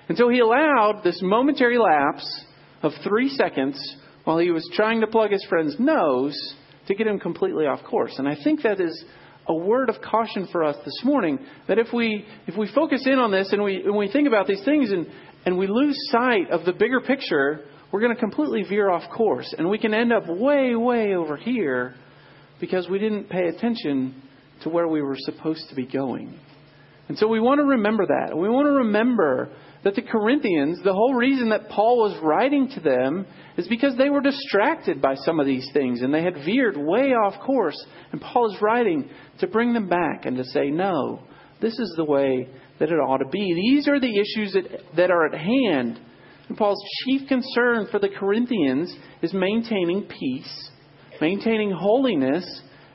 And 0.08 0.16
so 0.16 0.30
he 0.30 0.42
allowed 0.42 1.02
this 1.04 1.18
momentary 1.24 1.80
lapse 1.80 2.46
of 2.84 2.92
three 3.04 3.30
seconds 3.30 3.80
while 4.26 4.38
he 4.38 4.52
was 4.52 4.70
trying 4.76 5.02
to 5.02 5.08
plug 5.08 5.32
his 5.32 5.44
friend's 5.50 5.76
nose 5.80 6.38
to 6.86 6.94
get 6.94 7.08
him 7.08 7.20
completely 7.20 7.66
off 7.66 7.84
course. 7.84 8.14
And 8.20 8.28
I 8.28 8.36
think 8.44 8.62
that 8.62 8.80
is 8.80 9.04
a 9.48 9.56
word 9.56 9.90
of 9.90 9.96
caution 10.04 10.48
for 10.52 10.64
us 10.64 10.76
this 10.86 11.02
morning 11.04 11.40
that 11.68 11.80
if 11.80 11.88
we 11.92 12.28
if 12.46 12.56
we 12.56 12.72
focus 12.76 13.08
in 13.08 13.18
on 13.18 13.32
this 13.32 13.52
and 13.54 13.64
we 13.64 13.78
and 13.84 13.96
we 13.96 14.08
think 14.12 14.28
about 14.28 14.46
these 14.46 14.64
things 14.64 14.92
and 14.92 15.08
and 15.48 15.58
we 15.58 15.66
lose 15.66 15.98
sight 16.12 16.52
of 16.52 16.64
the 16.64 16.74
bigger 16.74 17.02
picture, 17.02 17.66
we're 17.92 18.02
going 18.02 18.14
to 18.14 18.20
completely 18.20 18.64
veer 18.64 18.90
off 18.90 19.10
course 19.12 19.54
and 19.58 19.70
we 19.70 19.78
can 19.78 19.94
end 19.94 20.14
up 20.14 20.28
way 20.28 20.76
way 20.76 21.16
over 21.16 21.36
here 21.36 21.96
because 22.60 22.88
we 22.90 23.00
didn't 23.00 23.30
pay 23.30 23.48
attention 23.48 24.22
to 24.64 24.70
where 24.70 24.88
we 24.88 25.02
were 25.02 25.18
supposed 25.18 25.68
to 25.70 25.76
be 25.76 25.86
going. 25.86 26.40
And 27.10 27.18
so 27.18 27.28
we 27.28 27.42
want 27.42 27.60
to 27.60 27.66
remember 27.66 28.06
that. 28.06 28.38
We 28.38 28.48
want 28.48 28.68
to 28.68 28.72
remember 28.72 29.50
that 29.84 29.96
the 29.96 30.02
Corinthians, 30.02 30.80
the 30.84 30.94
whole 30.94 31.16
reason 31.16 31.50
that 31.50 31.70
Paul 31.70 31.98
was 31.98 32.18
writing 32.24 32.70
to 32.76 32.80
them 32.80 33.26
is 33.58 33.68
because 33.68 33.98
they 33.98 34.10
were 34.10 34.22
distracted 34.22 35.02
by 35.02 35.16
some 35.16 35.40
of 35.40 35.46
these 35.46 35.68
things 35.74 36.02
and 36.02 36.14
they 36.14 36.24
had 36.24 36.36
veered 36.46 36.78
way 36.78 37.10
off 37.12 37.42
course. 37.46 37.76
And 38.12 38.22
Paul 38.22 38.54
is 38.54 38.62
writing 38.62 39.10
to 39.40 39.48
bring 39.48 39.74
them 39.74 39.90
back 39.90 40.26
and 40.26 40.38
to 40.38 40.46
say, 40.46 40.70
no, 40.70 41.24
this 41.62 41.78
is 41.78 41.94
the 41.98 42.06
way 42.06 42.48
that 42.80 42.90
it 42.90 42.96
ought 42.96 43.18
to 43.18 43.30
be. 43.30 43.54
These 43.56 43.88
are 43.88 44.00
the 44.00 44.20
issues 44.20 44.54
that, 44.54 44.96
that 44.96 45.12
are 45.12 45.26
at 45.26 45.38
hand. 45.38 46.00
And 46.52 46.58
Paul's 46.58 46.84
chief 47.06 47.30
concern 47.30 47.88
for 47.90 48.00
the 48.00 48.10
Corinthians 48.10 48.94
is 49.22 49.34
maintaining 49.34 50.04
peace, 50.04 50.70
maintaining 51.22 51.72
holiness, 51.72 52.44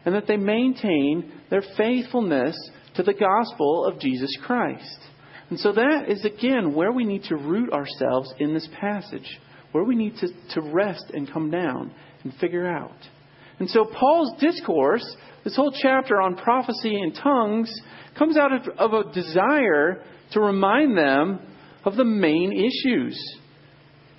and 0.05 0.15
that 0.15 0.27
they 0.27 0.37
maintain 0.37 1.33
their 1.49 1.63
faithfulness 1.75 2.55
to 2.97 3.03
the 3.03 3.15
gospel 3.15 3.87
of 3.87 3.99
Jesus 3.99 4.31
Christ. 4.45 4.99
And 5.49 5.59
so 5.59 5.73
that 5.73 6.11
is, 6.11 6.23
again, 6.27 6.75
where 6.75 6.93
we 6.93 7.07
need 7.07 7.23
to 7.31 7.37
root 7.37 7.73
ourselves 7.73 8.31
in 8.39 8.53
this 8.53 8.69
passage, 8.79 9.41
where 9.73 9.85
we 9.85 9.97
need 9.97 10.17
to, 10.19 10.29
to 10.53 10.61
rest 10.61 11.07
and 11.15 11.33
come 11.33 11.51
down 11.51 11.95
and 12.25 12.35
figure 12.35 12.67
out. 12.67 13.09
And 13.59 13.71
so 13.71 13.87
Paul's 13.87 14.39
discourse, 14.39 15.17
this 15.45 15.57
whole 15.57 15.73
chapter 15.81 16.21
on 16.21 16.37
prophecy 16.37 16.95
and 16.95 17.15
tongues, 17.15 17.73
comes 18.19 18.37
out 18.37 18.53
of, 18.53 18.69
of 18.77 18.93
a 18.93 19.13
desire 19.15 20.03
to 20.33 20.41
remind 20.41 20.95
them 20.95 21.41
of 21.87 21.97
the 21.97 22.05
main 22.05 22.53
issues 22.53 23.19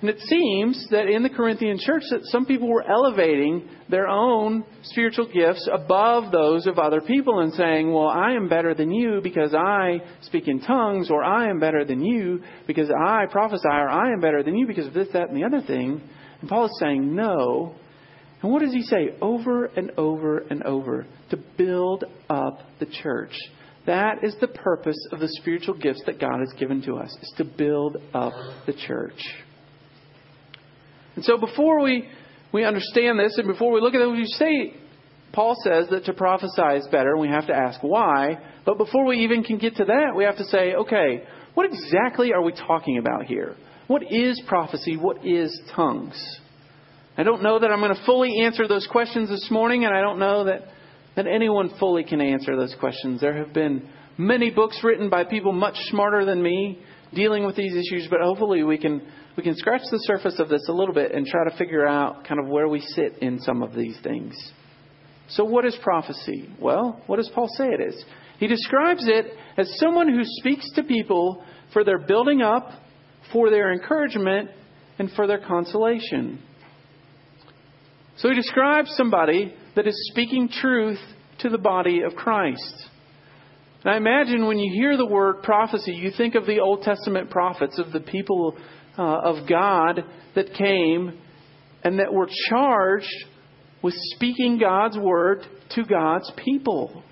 and 0.00 0.10
it 0.10 0.20
seems 0.20 0.86
that 0.90 1.08
in 1.08 1.24
the 1.24 1.28
Corinthian 1.28 1.76
church 1.80 2.04
that 2.10 2.20
some 2.26 2.46
people 2.46 2.68
were 2.68 2.88
elevating 2.88 3.68
their 3.88 4.06
own 4.06 4.64
spiritual 4.82 5.26
gifts 5.26 5.68
above 5.72 6.30
those 6.30 6.68
of 6.68 6.78
other 6.78 7.00
people 7.00 7.40
and 7.40 7.52
saying, 7.54 7.92
well, 7.92 8.06
I 8.06 8.32
am 8.34 8.48
better 8.48 8.74
than 8.74 8.92
you 8.92 9.20
because 9.20 9.54
I 9.54 10.00
speak 10.22 10.46
in 10.46 10.60
tongues, 10.60 11.10
or 11.10 11.24
I 11.24 11.50
am 11.50 11.58
better 11.58 11.84
than 11.84 12.04
you 12.04 12.42
because 12.68 12.90
I 12.90 13.26
prophesy, 13.26 13.66
or 13.66 13.88
I 13.88 14.12
am 14.12 14.20
better 14.20 14.44
than 14.44 14.56
you 14.56 14.68
because 14.68 14.86
of 14.86 14.94
this, 14.94 15.08
that, 15.14 15.30
and 15.30 15.36
the 15.36 15.44
other 15.44 15.66
thing. 15.66 16.00
And 16.40 16.48
Paul 16.48 16.66
is 16.66 16.78
saying, 16.78 17.16
no. 17.16 17.74
And 18.40 18.52
what 18.52 18.62
does 18.62 18.72
he 18.72 18.82
say 18.82 19.16
over 19.20 19.66
and 19.66 19.90
over 19.98 20.38
and 20.38 20.62
over? 20.62 21.06
To 21.30 21.36
build 21.56 22.04
up 22.30 22.60
the 22.78 22.86
church. 22.86 23.34
That 23.86 24.22
is 24.22 24.36
the 24.40 24.46
purpose 24.46 25.08
of 25.10 25.18
the 25.18 25.28
spiritual 25.40 25.74
gifts 25.74 26.02
that 26.06 26.20
God 26.20 26.38
has 26.38 26.52
given 26.56 26.82
to 26.82 26.98
us, 26.98 27.10
is 27.20 27.34
to 27.38 27.44
build 27.44 27.96
up 28.14 28.34
the 28.66 28.74
church. 28.74 29.18
And 31.18 31.24
so 31.24 31.36
before 31.36 31.80
we, 31.80 32.08
we 32.52 32.64
understand 32.64 33.18
this 33.18 33.38
and 33.38 33.48
before 33.48 33.72
we 33.72 33.80
look 33.80 33.92
at 33.92 34.00
it, 34.00 34.06
we 34.06 34.24
say, 34.24 34.72
Paul 35.32 35.56
says 35.64 35.88
that 35.90 36.04
to 36.04 36.12
prophesy 36.12 36.76
is 36.76 36.86
better, 36.92 37.10
and 37.10 37.20
we 37.20 37.26
have 37.26 37.48
to 37.48 37.52
ask 37.52 37.80
why. 37.82 38.38
But 38.64 38.78
before 38.78 39.04
we 39.04 39.24
even 39.24 39.42
can 39.42 39.58
get 39.58 39.74
to 39.78 39.84
that, 39.84 40.14
we 40.14 40.22
have 40.22 40.36
to 40.36 40.44
say, 40.44 40.74
okay, 40.74 41.24
what 41.54 41.66
exactly 41.66 42.32
are 42.32 42.40
we 42.40 42.52
talking 42.52 42.98
about 42.98 43.24
here? 43.24 43.56
What 43.88 44.04
is 44.08 44.40
prophecy? 44.46 44.96
What 44.96 45.26
is 45.26 45.60
tongues? 45.74 46.38
I 47.16 47.24
don't 47.24 47.42
know 47.42 47.58
that 47.58 47.72
I'm 47.72 47.80
going 47.80 47.96
to 47.96 48.06
fully 48.06 48.42
answer 48.44 48.68
those 48.68 48.86
questions 48.86 49.28
this 49.28 49.48
morning, 49.50 49.84
and 49.86 49.92
I 49.92 50.00
don't 50.00 50.20
know 50.20 50.44
that, 50.44 50.68
that 51.16 51.26
anyone 51.26 51.72
fully 51.80 52.04
can 52.04 52.20
answer 52.20 52.54
those 52.54 52.76
questions. 52.78 53.20
There 53.20 53.44
have 53.44 53.52
been 53.52 53.88
many 54.16 54.52
books 54.52 54.78
written 54.84 55.10
by 55.10 55.24
people 55.24 55.50
much 55.50 55.78
smarter 55.90 56.24
than 56.24 56.40
me 56.40 56.78
dealing 57.14 57.46
with 57.46 57.56
these 57.56 57.74
issues, 57.74 58.06
but 58.10 58.20
hopefully 58.20 58.62
we 58.62 58.78
can 58.78 59.02
we 59.36 59.42
can 59.42 59.56
scratch 59.56 59.82
the 59.90 59.98
surface 59.98 60.40
of 60.40 60.48
this 60.48 60.66
a 60.68 60.72
little 60.72 60.94
bit 60.94 61.12
and 61.12 61.24
try 61.24 61.48
to 61.48 61.56
figure 61.56 61.86
out 61.86 62.24
kind 62.24 62.40
of 62.40 62.48
where 62.48 62.68
we 62.68 62.80
sit 62.80 63.18
in 63.18 63.38
some 63.38 63.62
of 63.62 63.72
these 63.74 63.96
things. 64.02 64.34
So, 65.28 65.44
what 65.44 65.64
is 65.64 65.76
prophecy? 65.82 66.48
Well, 66.60 67.02
what 67.06 67.16
does 67.16 67.30
Paul 67.34 67.48
say 67.56 67.66
it 67.66 67.80
is? 67.80 68.04
He 68.38 68.46
describes 68.46 69.06
it 69.06 69.26
as 69.56 69.70
someone 69.78 70.08
who 70.08 70.22
speaks 70.24 70.68
to 70.74 70.82
people 70.82 71.44
for 71.72 71.84
their 71.84 71.98
building 71.98 72.40
up, 72.40 72.70
for 73.32 73.50
their 73.50 73.72
encouragement, 73.72 74.50
and 74.98 75.10
for 75.12 75.26
their 75.26 75.38
consolation. 75.38 76.40
So, 78.16 78.30
he 78.30 78.34
describes 78.34 78.90
somebody 78.96 79.54
that 79.76 79.86
is 79.86 80.10
speaking 80.10 80.48
truth 80.48 80.98
to 81.40 81.48
the 81.50 81.58
body 81.58 82.02
of 82.02 82.14
Christ. 82.14 82.88
And 83.84 83.94
I 83.94 83.96
imagine 83.96 84.46
when 84.46 84.58
you 84.58 84.72
hear 84.72 84.96
the 84.96 85.06
word 85.06 85.42
prophecy, 85.42 85.92
you 85.92 86.10
think 86.16 86.34
of 86.34 86.46
the 86.46 86.60
Old 86.60 86.82
Testament 86.82 87.30
prophets, 87.30 87.78
of 87.78 87.92
the 87.92 88.00
people 88.00 88.56
uh, 88.98 89.02
of 89.02 89.48
God 89.48 90.04
that 90.34 90.54
came 90.54 91.18
and 91.84 92.00
that 92.00 92.12
were 92.12 92.28
charged 92.48 93.06
with 93.82 93.94
speaking 94.16 94.58
God's 94.58 94.98
word 94.98 95.42
to 95.76 95.84
God's 95.84 96.30
people. 96.44 97.04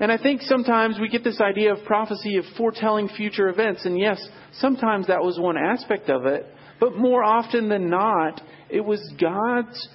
And 0.00 0.10
I 0.10 0.18
think 0.18 0.42
sometimes 0.42 0.98
we 1.00 1.08
get 1.08 1.24
this 1.24 1.40
idea 1.40 1.72
of 1.72 1.84
prophecy 1.84 2.36
of 2.36 2.44
foretelling 2.56 3.08
future 3.08 3.48
events. 3.48 3.84
And 3.84 3.98
yes, 3.98 4.20
sometimes 4.54 5.06
that 5.06 5.22
was 5.22 5.38
one 5.38 5.56
aspect 5.56 6.08
of 6.08 6.26
it. 6.26 6.46
But 6.80 6.96
more 6.96 7.24
often 7.24 7.68
than 7.68 7.90
not, 7.90 8.40
it 8.70 8.80
was 8.80 9.00
God's 9.20 9.88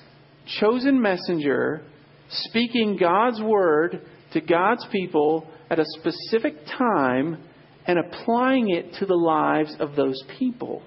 chosen 0.60 1.02
messenger 1.02 1.84
speaking 2.30 2.98
God's 3.00 3.42
word 3.42 4.02
to 4.34 4.42
God's 4.42 4.86
people 4.92 5.48
at 5.74 5.80
a 5.80 5.86
specific 6.00 6.54
time 6.78 7.44
and 7.88 7.98
applying 7.98 8.70
it 8.70 8.94
to 9.00 9.08
the 9.08 9.16
lives 9.16 9.76
of 9.80 9.96
those 9.96 10.22
people. 10.38 10.84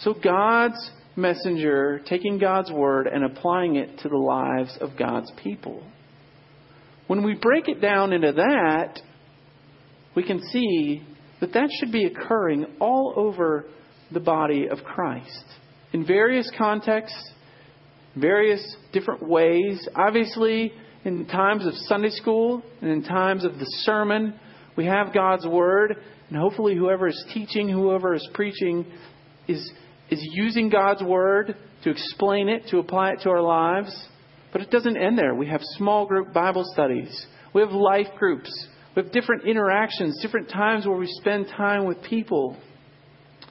So 0.00 0.12
God's 0.12 0.90
messenger 1.16 2.02
taking 2.06 2.38
God's 2.38 2.70
word 2.70 3.06
and 3.06 3.24
applying 3.24 3.76
it 3.76 3.98
to 4.00 4.10
the 4.10 4.16
lives 4.16 4.76
of 4.82 4.90
God's 4.98 5.32
people. 5.42 5.82
When 7.06 7.24
we 7.24 7.34
break 7.34 7.66
it 7.68 7.80
down 7.80 8.12
into 8.12 8.32
that, 8.32 9.00
we 10.14 10.22
can 10.22 10.42
see 10.52 11.02
that 11.40 11.54
that 11.54 11.70
should 11.78 11.92
be 11.92 12.04
occurring 12.04 12.66
all 12.78 13.14
over 13.16 13.64
the 14.12 14.20
body 14.20 14.68
of 14.68 14.84
Christ 14.84 15.44
in 15.94 16.06
various 16.06 16.50
contexts, 16.58 17.32
various 18.16 18.76
different 18.92 19.26
ways. 19.26 19.88
Obviously, 19.96 20.72
in 21.04 21.26
times 21.26 21.66
of 21.66 21.74
Sunday 21.74 22.10
school 22.10 22.62
and 22.80 22.90
in 22.90 23.02
times 23.02 23.44
of 23.44 23.58
the 23.58 23.66
sermon, 23.84 24.34
we 24.76 24.86
have 24.86 25.12
God's 25.12 25.46
Word, 25.46 25.96
and 26.28 26.38
hopefully, 26.38 26.76
whoever 26.76 27.08
is 27.08 27.24
teaching, 27.34 27.68
whoever 27.68 28.14
is 28.14 28.28
preaching, 28.34 28.86
is 29.48 29.72
is 30.10 30.20
using 30.32 30.68
God's 30.68 31.02
Word 31.02 31.56
to 31.84 31.90
explain 31.90 32.48
it, 32.48 32.64
to 32.70 32.78
apply 32.78 33.12
it 33.12 33.20
to 33.22 33.30
our 33.30 33.42
lives. 33.42 34.06
But 34.52 34.62
it 34.62 34.70
doesn't 34.70 34.96
end 34.96 35.16
there. 35.16 35.34
We 35.34 35.46
have 35.46 35.60
small 35.76 36.06
group 36.06 36.32
Bible 36.32 36.64
studies, 36.72 37.26
we 37.54 37.62
have 37.62 37.70
life 37.70 38.08
groups, 38.18 38.50
we 38.94 39.02
have 39.02 39.12
different 39.12 39.44
interactions, 39.44 40.20
different 40.20 40.50
times 40.50 40.86
where 40.86 40.96
we 40.98 41.06
spend 41.06 41.46
time 41.56 41.86
with 41.86 42.02
people. 42.02 42.56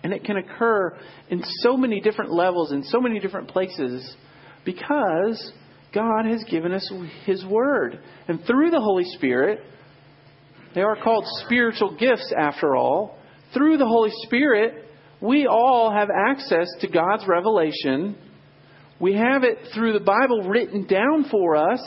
And 0.03 0.13
it 0.13 0.23
can 0.23 0.37
occur 0.37 0.97
in 1.29 1.43
so 1.61 1.75
many 1.75 1.99
different 1.99 2.31
levels, 2.31 2.71
in 2.71 2.83
so 2.83 3.01
many 3.01 3.19
different 3.19 3.49
places, 3.49 4.15
because 4.63 5.51
God 5.93 6.25
has 6.25 6.43
given 6.49 6.73
us 6.73 6.91
His 7.25 7.43
Word. 7.45 7.99
And 8.27 8.43
through 8.45 8.71
the 8.71 8.81
Holy 8.81 9.05
Spirit, 9.05 9.59
They 10.75 10.81
are 10.81 10.97
called 11.01 11.25
spiritual 11.45 11.97
gifts, 11.97 12.31
after 12.37 12.75
all. 12.75 13.17
Through 13.53 13.77
the 13.77 13.87
Holy 13.87 14.11
Spirit, 14.23 14.85
we 15.21 15.47
all 15.47 15.91
have 15.91 16.09
access 16.09 16.67
to 16.81 16.87
God's 16.87 17.27
revelation. 17.27 18.15
We 18.99 19.15
have 19.15 19.43
it 19.43 19.57
through 19.73 19.93
the 19.93 20.05
Bible 20.05 20.43
written 20.47 20.85
down 20.85 21.25
for 21.31 21.55
us, 21.55 21.81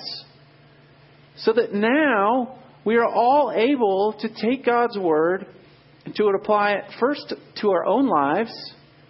so 1.37 1.53
that 1.53 1.73
now 1.73 2.59
we 2.85 2.97
are 2.97 3.07
all 3.07 3.53
able 3.55 4.15
to 4.21 4.29
take 4.29 4.65
God's 4.65 4.99
Word 4.99 5.47
and 6.05 6.15
to 6.17 6.27
apply 6.27 6.73
it 6.73 6.85
first 6.99 7.33
to 7.61 7.71
our 7.71 7.87
own 7.87 8.09
lives 8.09 8.53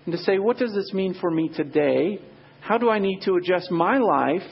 and 0.05 0.13
to 0.13 0.19
say, 0.19 0.39
what 0.39 0.59
does 0.59 0.75
this 0.75 0.93
mean 0.93 1.15
for 1.19 1.31
me 1.31 1.51
today? 1.55 2.19
How 2.61 2.77
do 2.77 2.91
I 2.91 2.99
need 2.99 3.23
to 3.25 3.37
adjust 3.37 3.71
my 3.71 3.97
life 3.99 4.43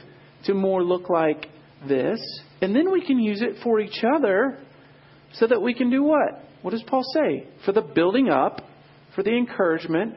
to 0.45 0.55
more 0.55 0.83
look 0.83 1.09
like 1.09 1.47
this? 1.89 2.21
And 2.61 2.75
then 2.75 2.91
we 2.93 3.05
can 3.05 3.19
use 3.19 3.43
it 3.43 3.63
for 3.63 3.81
each 3.81 4.05
other 4.17 4.59
so 5.33 5.47
that 5.47 5.63
we 5.63 5.75
can 5.75 5.91
do 5.91 6.03
what? 6.03 6.45
What 6.63 6.73
does 6.73 6.83
Paul 6.87 7.03
say? 7.15 7.47
For 7.65 7.73
the 7.73 7.83
building 7.83 8.29
up, 8.29 8.61
for 9.15 9.23
the 9.23 9.37
encouragement, 9.37 10.15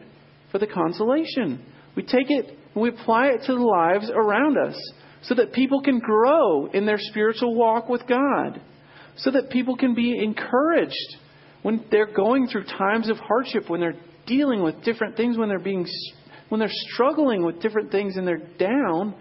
for 0.51 0.60
the 0.60 0.68
consolation. 0.68 1.65
We 1.96 2.03
take 2.03 2.30
it 2.30 2.48
and 2.74 2.84
we 2.84 2.89
apply 2.89 3.27
it 3.27 3.42
to 3.46 3.53
the 3.53 3.60
lives 3.60 4.10
around 4.13 4.58
us 4.58 4.75
so 5.24 5.36
that 5.36 5.53
people 5.53 5.82
can 5.82 6.00
grow 6.00 6.68
in 6.68 6.86
their 6.86 6.98
spiritual 6.98 7.56
walk 7.56 7.88
with 7.88 8.06
God, 8.08 8.62
so 9.15 9.32
that 9.32 9.50
people 9.50 9.77
can 9.77 9.94
be 9.96 10.22
encouraged 10.22 11.18
when 11.62 11.86
they're 11.92 12.13
going 12.13 12.48
through 12.48 12.65
times 12.65 13.10
of 13.10 13.18
hardship, 13.18 13.70
when 13.70 13.80
they're 13.80 14.00
dealing 14.27 14.62
with 14.63 14.84
different 14.84 15.15
things, 15.15 15.38
when 15.38 15.48
they're 15.50 15.60
being 15.60 15.88
when 16.50 16.60
they're 16.60 16.70
struggling 16.70 17.44
with 17.44 17.62
different 17.62 17.89
things 17.92 18.15
and 18.15 18.27
they're 18.27 18.46
down, 18.60 19.15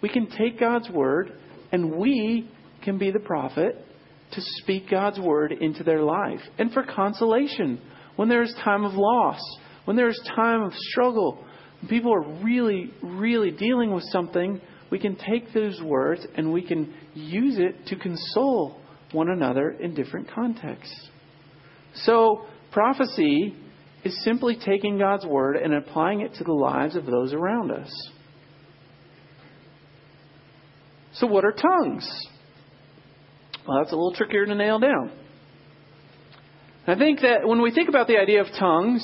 we 0.00 0.08
can 0.08 0.28
take 0.28 0.58
God's 0.58 0.88
word 0.90 1.32
and 1.72 1.96
we 1.96 2.50
can 2.82 2.98
be 2.98 3.10
the 3.10 3.20
prophet 3.20 3.84
to 4.32 4.40
speak 4.62 4.90
God's 4.90 5.18
word 5.18 5.52
into 5.52 5.82
their 5.82 6.02
life. 6.02 6.40
And 6.58 6.72
for 6.72 6.82
consolation, 6.82 7.80
when 8.16 8.28
there's 8.28 8.54
time 8.64 8.84
of 8.84 8.94
loss, 8.94 9.40
when 9.84 9.96
there's 9.96 10.20
time 10.36 10.62
of 10.62 10.72
struggle, 10.74 11.44
when 11.80 11.88
people 11.88 12.12
are 12.12 12.42
really, 12.42 12.92
really 13.02 13.50
dealing 13.50 13.92
with 13.92 14.04
something, 14.10 14.60
we 14.90 14.98
can 14.98 15.16
take 15.16 15.52
those 15.52 15.80
words 15.82 16.26
and 16.36 16.52
we 16.52 16.62
can 16.62 16.92
use 17.14 17.58
it 17.58 17.86
to 17.86 17.96
console 17.96 18.80
one 19.12 19.30
another 19.30 19.70
in 19.70 19.94
different 19.94 20.30
contexts. 20.30 21.08
So, 21.94 22.46
prophecy 22.72 23.54
is 24.04 24.24
simply 24.24 24.56
taking 24.64 24.98
God's 24.98 25.26
word 25.26 25.56
and 25.56 25.74
applying 25.74 26.20
it 26.20 26.34
to 26.34 26.44
the 26.44 26.52
lives 26.52 26.96
of 26.96 27.06
those 27.06 27.32
around 27.32 27.70
us. 27.70 27.90
So, 31.18 31.26
what 31.26 31.44
are 31.44 31.52
tongues? 31.52 32.08
Well, 33.66 33.78
that's 33.78 33.92
a 33.92 33.96
little 33.96 34.14
trickier 34.14 34.46
to 34.46 34.54
nail 34.54 34.78
down. 34.78 35.10
I 36.86 36.94
think 36.94 37.20
that 37.20 37.46
when 37.46 37.60
we 37.60 37.72
think 37.72 37.88
about 37.88 38.06
the 38.06 38.18
idea 38.18 38.40
of 38.40 38.46
tongues, 38.58 39.02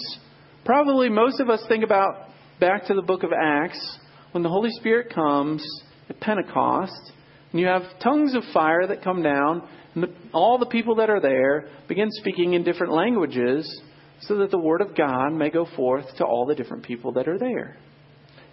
probably 0.65 1.09
most 1.09 1.41
of 1.41 1.51
us 1.51 1.63
think 1.69 1.85
about 1.85 2.29
back 2.61 2.87
to 2.87 2.95
the 2.95 3.03
book 3.03 3.25
of 3.25 3.31
Acts 3.33 3.99
when 4.33 4.43
the 4.43 4.49
Holy 4.49 4.71
Spirit 4.71 5.13
comes 5.13 5.65
at 6.09 6.21
Pentecost, 6.21 7.13
and 7.53 7.61
you 7.61 7.67
have 7.67 7.83
tongues 8.03 8.35
of 8.35 8.43
fire 8.53 8.87
that 8.87 9.03
come 9.03 9.23
down, 9.23 9.69
and 9.95 10.05
the, 10.05 10.15
all 10.33 10.59
the 10.59 10.67
people 10.67 10.95
that 10.97 11.11
are 11.11 11.21
there 11.21 11.69
begin 11.89 12.09
speaking 12.11 12.55
in 12.55 12.65
different 12.65 12.93
languages 12.93 13.83
so 14.23 14.39
that 14.39 14.51
the 14.51 14.59
word 14.59 14.81
of 14.81 14.97
God 14.97 15.33
may 15.33 15.51
go 15.51 15.67
forth 15.77 16.07
to 16.19 16.25
all 16.25 16.47
the 16.47 16.55
different 16.55 16.85
people 16.85 17.13
that 17.13 17.29
are 17.29 17.39
there. 17.39 17.77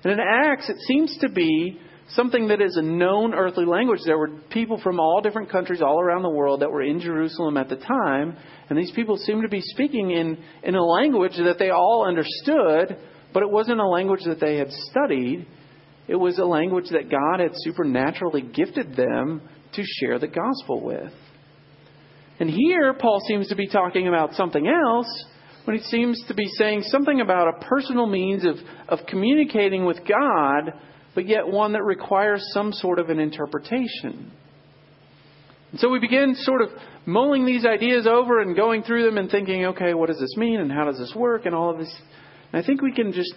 And 0.03 0.13
in 0.13 0.20
Acts, 0.20 0.68
it 0.68 0.77
seems 0.88 1.15
to 1.22 1.30
be 1.30 1.80
something 2.15 2.48
that 2.48 2.62
is 2.62 2.77
a 2.77 2.82
known 2.82 3.34
earthly 3.34 3.65
language. 3.65 4.00
There 4.06 4.18
were 4.18 4.30
people 4.50 4.80
from 4.82 5.00
all 5.00 5.22
different 5.22 5.50
countries 5.50 5.82
all 5.82 6.00
around 6.00 6.24
the 6.24 6.30
world 6.30 6.62
that 6.62 6.72
were 6.72 6.82
in 6.82 7.00
Jerusalem 7.00 7.58
at 7.58 7.70
the 7.70 7.75
time, 7.75 8.38
and 8.70 8.77
these 8.77 8.91
people 8.91 9.18
seemed 9.18 9.44
to 9.44 9.50
be 9.50 9.62
speaking 9.62 10.12
in, 10.12 10.38
in 10.63 10.75
a 10.75 10.84
language 10.84 11.38
that 11.38 11.60
they 11.60 11.70
all 11.70 12.06
understood, 12.08 12.98
but 13.34 13.44
it 13.44 13.50
wasn't 13.50 13.80
a 13.80 13.88
language 13.88 14.22
that 14.25 14.40
they 14.40 14.57
had 14.57 14.72
studied. 14.72 15.48
It 16.07 16.16
was 16.16 16.38
a 16.38 16.46
language 16.46 16.90
that 16.92 17.09
God 17.09 17.40
had 17.40 17.51
supernaturally 17.55 18.42
gifted 18.42 18.96
them 18.96 19.42
to 19.74 19.83
share 19.83 20.20
the 20.20 20.27
gospel 20.27 20.83
with. 20.83 21.14
And 22.40 22.50
here, 22.50 22.94
Paul 22.94 23.20
seems 23.27 23.48
to 23.50 23.55
be 23.55 23.68
talking 23.68 24.07
about 24.07 24.33
something 24.33 24.68
else 24.68 25.25
when 25.66 25.77
he 25.77 25.83
seems 25.83 26.22
to 26.27 26.33
be 26.33 26.48
saying 26.57 26.81
something 26.83 27.22
about 27.22 27.48
a 27.48 27.66
personal 27.66 28.07
means 28.07 28.46
of, 28.46 28.55
of 28.90 29.05
communicating 29.07 29.85
with 29.85 30.00
God 30.07 30.74
but 31.13 31.27
yet 31.27 31.47
one 31.47 31.74
that 31.74 31.83
requires 31.83 32.43
some 32.53 32.71
sort 32.71 33.00
of 33.00 33.09
an 33.09 33.19
interpretation. 33.19 34.31
And 35.71 35.79
so 35.79 35.89
we 35.89 36.00
begin 36.00 36.35
sort 36.35 36.61
of 36.61 36.69
mulling 37.05 37.45
these 37.45 37.65
ideas 37.65 38.07
over 38.07 38.41
and 38.41 38.55
going 38.55 38.83
through 38.83 39.05
them 39.05 39.17
and 39.17 39.29
thinking, 39.29 39.65
okay, 39.67 39.93
what 39.93 40.07
does 40.07 40.19
this 40.19 40.35
mean 40.37 40.59
and 40.59 40.71
how 40.71 40.85
does 40.85 40.97
this 40.97 41.13
work 41.15 41.45
and 41.45 41.55
all 41.55 41.71
of 41.71 41.77
this. 41.77 41.93
And 42.51 42.61
I 42.61 42.65
think 42.65 42.81
we 42.81 42.93
can 42.93 43.13
just 43.13 43.33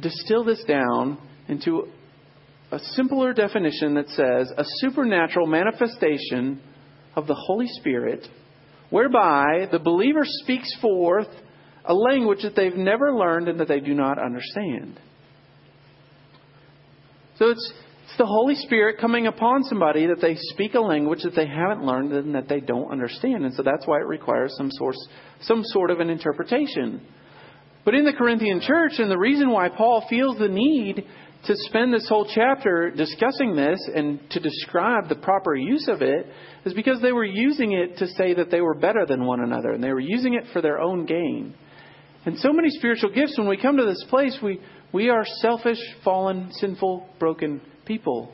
distill 0.00 0.44
this 0.44 0.62
down 0.64 1.18
into 1.48 1.88
a 2.72 2.78
simpler 2.78 3.32
definition 3.32 3.94
that 3.94 4.08
says 4.10 4.52
a 4.56 4.64
supernatural 4.78 5.46
manifestation 5.46 6.60
of 7.16 7.26
the 7.26 7.34
Holy 7.34 7.66
Spirit 7.66 8.26
whereby 8.90 9.68
the 9.70 9.78
believer 9.78 10.22
speaks 10.24 10.72
forth 10.80 11.28
a 11.84 11.94
language 11.94 12.42
that 12.42 12.54
they've 12.54 12.76
never 12.76 13.14
learned 13.14 13.48
and 13.48 13.60
that 13.60 13.68
they 13.68 13.80
do 13.80 13.94
not 13.94 14.18
understand. 14.18 14.98
So 17.40 17.48
it's, 17.48 17.72
it's 18.04 18.18
the 18.18 18.26
Holy 18.26 18.54
Spirit 18.54 19.00
coming 19.00 19.26
upon 19.26 19.64
somebody 19.64 20.06
that 20.08 20.20
they 20.20 20.36
speak 20.52 20.74
a 20.74 20.80
language 20.80 21.22
that 21.22 21.34
they 21.34 21.46
haven't 21.46 21.82
learned 21.82 22.12
and 22.12 22.34
that 22.34 22.48
they 22.48 22.60
don't 22.60 22.92
understand. 22.92 23.46
And 23.46 23.54
so 23.54 23.62
that's 23.62 23.86
why 23.86 23.96
it 23.96 24.06
requires 24.06 24.54
some, 24.58 24.68
source, 24.72 24.98
some 25.40 25.62
sort 25.64 25.90
of 25.90 26.00
an 26.00 26.10
interpretation. 26.10 27.00
But 27.86 27.94
in 27.94 28.04
the 28.04 28.12
Corinthian 28.12 28.60
church, 28.60 28.92
and 28.98 29.10
the 29.10 29.16
reason 29.16 29.50
why 29.50 29.70
Paul 29.70 30.04
feels 30.10 30.38
the 30.38 30.48
need 30.48 31.02
to 31.46 31.54
spend 31.56 31.94
this 31.94 32.06
whole 32.06 32.30
chapter 32.34 32.90
discussing 32.90 33.56
this 33.56 33.80
and 33.94 34.20
to 34.32 34.40
describe 34.40 35.08
the 35.08 35.14
proper 35.14 35.54
use 35.54 35.88
of 35.88 36.02
it 36.02 36.26
is 36.66 36.74
because 36.74 37.00
they 37.00 37.12
were 37.12 37.24
using 37.24 37.72
it 37.72 37.96
to 37.96 38.06
say 38.08 38.34
that 38.34 38.50
they 38.50 38.60
were 38.60 38.74
better 38.74 39.06
than 39.06 39.24
one 39.24 39.40
another 39.40 39.70
and 39.70 39.82
they 39.82 39.94
were 39.94 39.98
using 39.98 40.34
it 40.34 40.44
for 40.52 40.60
their 40.60 40.78
own 40.78 41.06
gain. 41.06 41.54
And 42.26 42.38
so 42.38 42.52
many 42.52 42.68
spiritual 42.68 43.12
gifts, 43.12 43.38
when 43.38 43.48
we 43.48 43.56
come 43.56 43.78
to 43.78 43.86
this 43.86 44.04
place, 44.10 44.36
we, 44.42 44.60
we 44.92 45.08
are 45.08 45.24
selfish, 45.40 45.78
fallen, 46.04 46.50
sinful, 46.52 47.08
broken 47.18 47.60
people. 47.84 48.32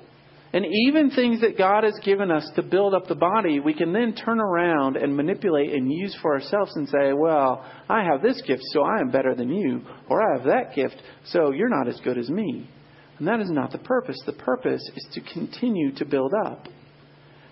And 0.53 0.65
even 0.89 1.11
things 1.11 1.43
that 1.43 1.59
God 1.59 1.85
has 1.85 1.99
given 2.03 2.31
us 2.31 2.49
to 2.55 2.63
build 2.63 2.95
up 2.95 3.09
the 3.09 3.15
body, 3.15 3.61
we 3.61 3.75
can 3.75 3.93
then 3.93 4.15
turn 4.15 4.41
around 4.41 4.97
and 4.97 5.15
manipulate 5.15 5.75
and 5.75 5.93
use 5.93 6.17
for 6.23 6.35
ourselves 6.35 6.75
and 6.77 6.89
say, 6.89 7.13
well, 7.13 7.65
I 7.91 8.05
have 8.05 8.23
this 8.23 8.41
gift, 8.47 8.63
so 8.73 8.83
I 8.83 9.01
am 9.01 9.11
better 9.11 9.35
than 9.35 9.51
you. 9.51 9.83
Or 10.09 10.23
I 10.23 10.39
have 10.39 10.47
that 10.47 10.75
gift, 10.75 10.97
so 11.27 11.51
you're 11.51 11.69
not 11.69 11.89
as 11.89 12.01
good 12.01 12.17
as 12.17 12.31
me. 12.31 12.71
And 13.19 13.29
that 13.29 13.41
is 13.41 13.51
not 13.51 13.73
the 13.73 13.79
purpose. 13.79 14.17
The 14.25 14.33
purpose 14.33 14.83
is 14.95 15.07
to 15.15 15.21
continue 15.33 15.93
to 15.97 16.05
build 16.07 16.33
up. 16.47 16.69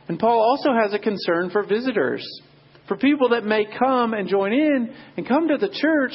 And 0.09 0.19
Paul 0.19 0.41
also 0.41 0.71
has 0.73 0.95
a 0.95 0.99
concern 0.99 1.51
for 1.51 1.63
visitors, 1.63 2.25
for 2.87 2.97
people 2.97 3.31
that 3.31 3.45
may 3.45 3.67
come 3.79 4.15
and 4.15 4.29
join 4.29 4.53
in 4.53 4.95
and 5.17 5.27
come 5.27 5.49
to 5.49 5.59
the 5.59 5.69
church 5.69 6.13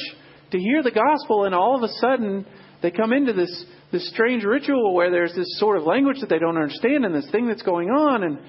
to 0.51 0.57
hear 0.57 0.81
the 0.81 0.91
gospel, 0.91 1.43
and 1.43 1.53
all 1.53 1.75
of 1.75 1.83
a 1.83 1.93
sudden 1.99 2.45
they 2.81 2.91
come 2.91 3.11
into 3.11 3.33
this, 3.33 3.65
this 3.91 4.09
strange 4.09 4.43
ritual 4.43 4.93
where 4.93 5.11
there's 5.11 5.33
this 5.35 5.59
sort 5.59 5.77
of 5.77 5.83
language 5.83 6.17
that 6.21 6.29
they 6.29 6.39
don't 6.39 6.57
understand 6.57 7.05
and 7.05 7.13
this 7.13 7.29
thing 7.31 7.47
that's 7.47 7.61
going 7.61 7.89
on. 7.89 8.23
And 8.23 8.39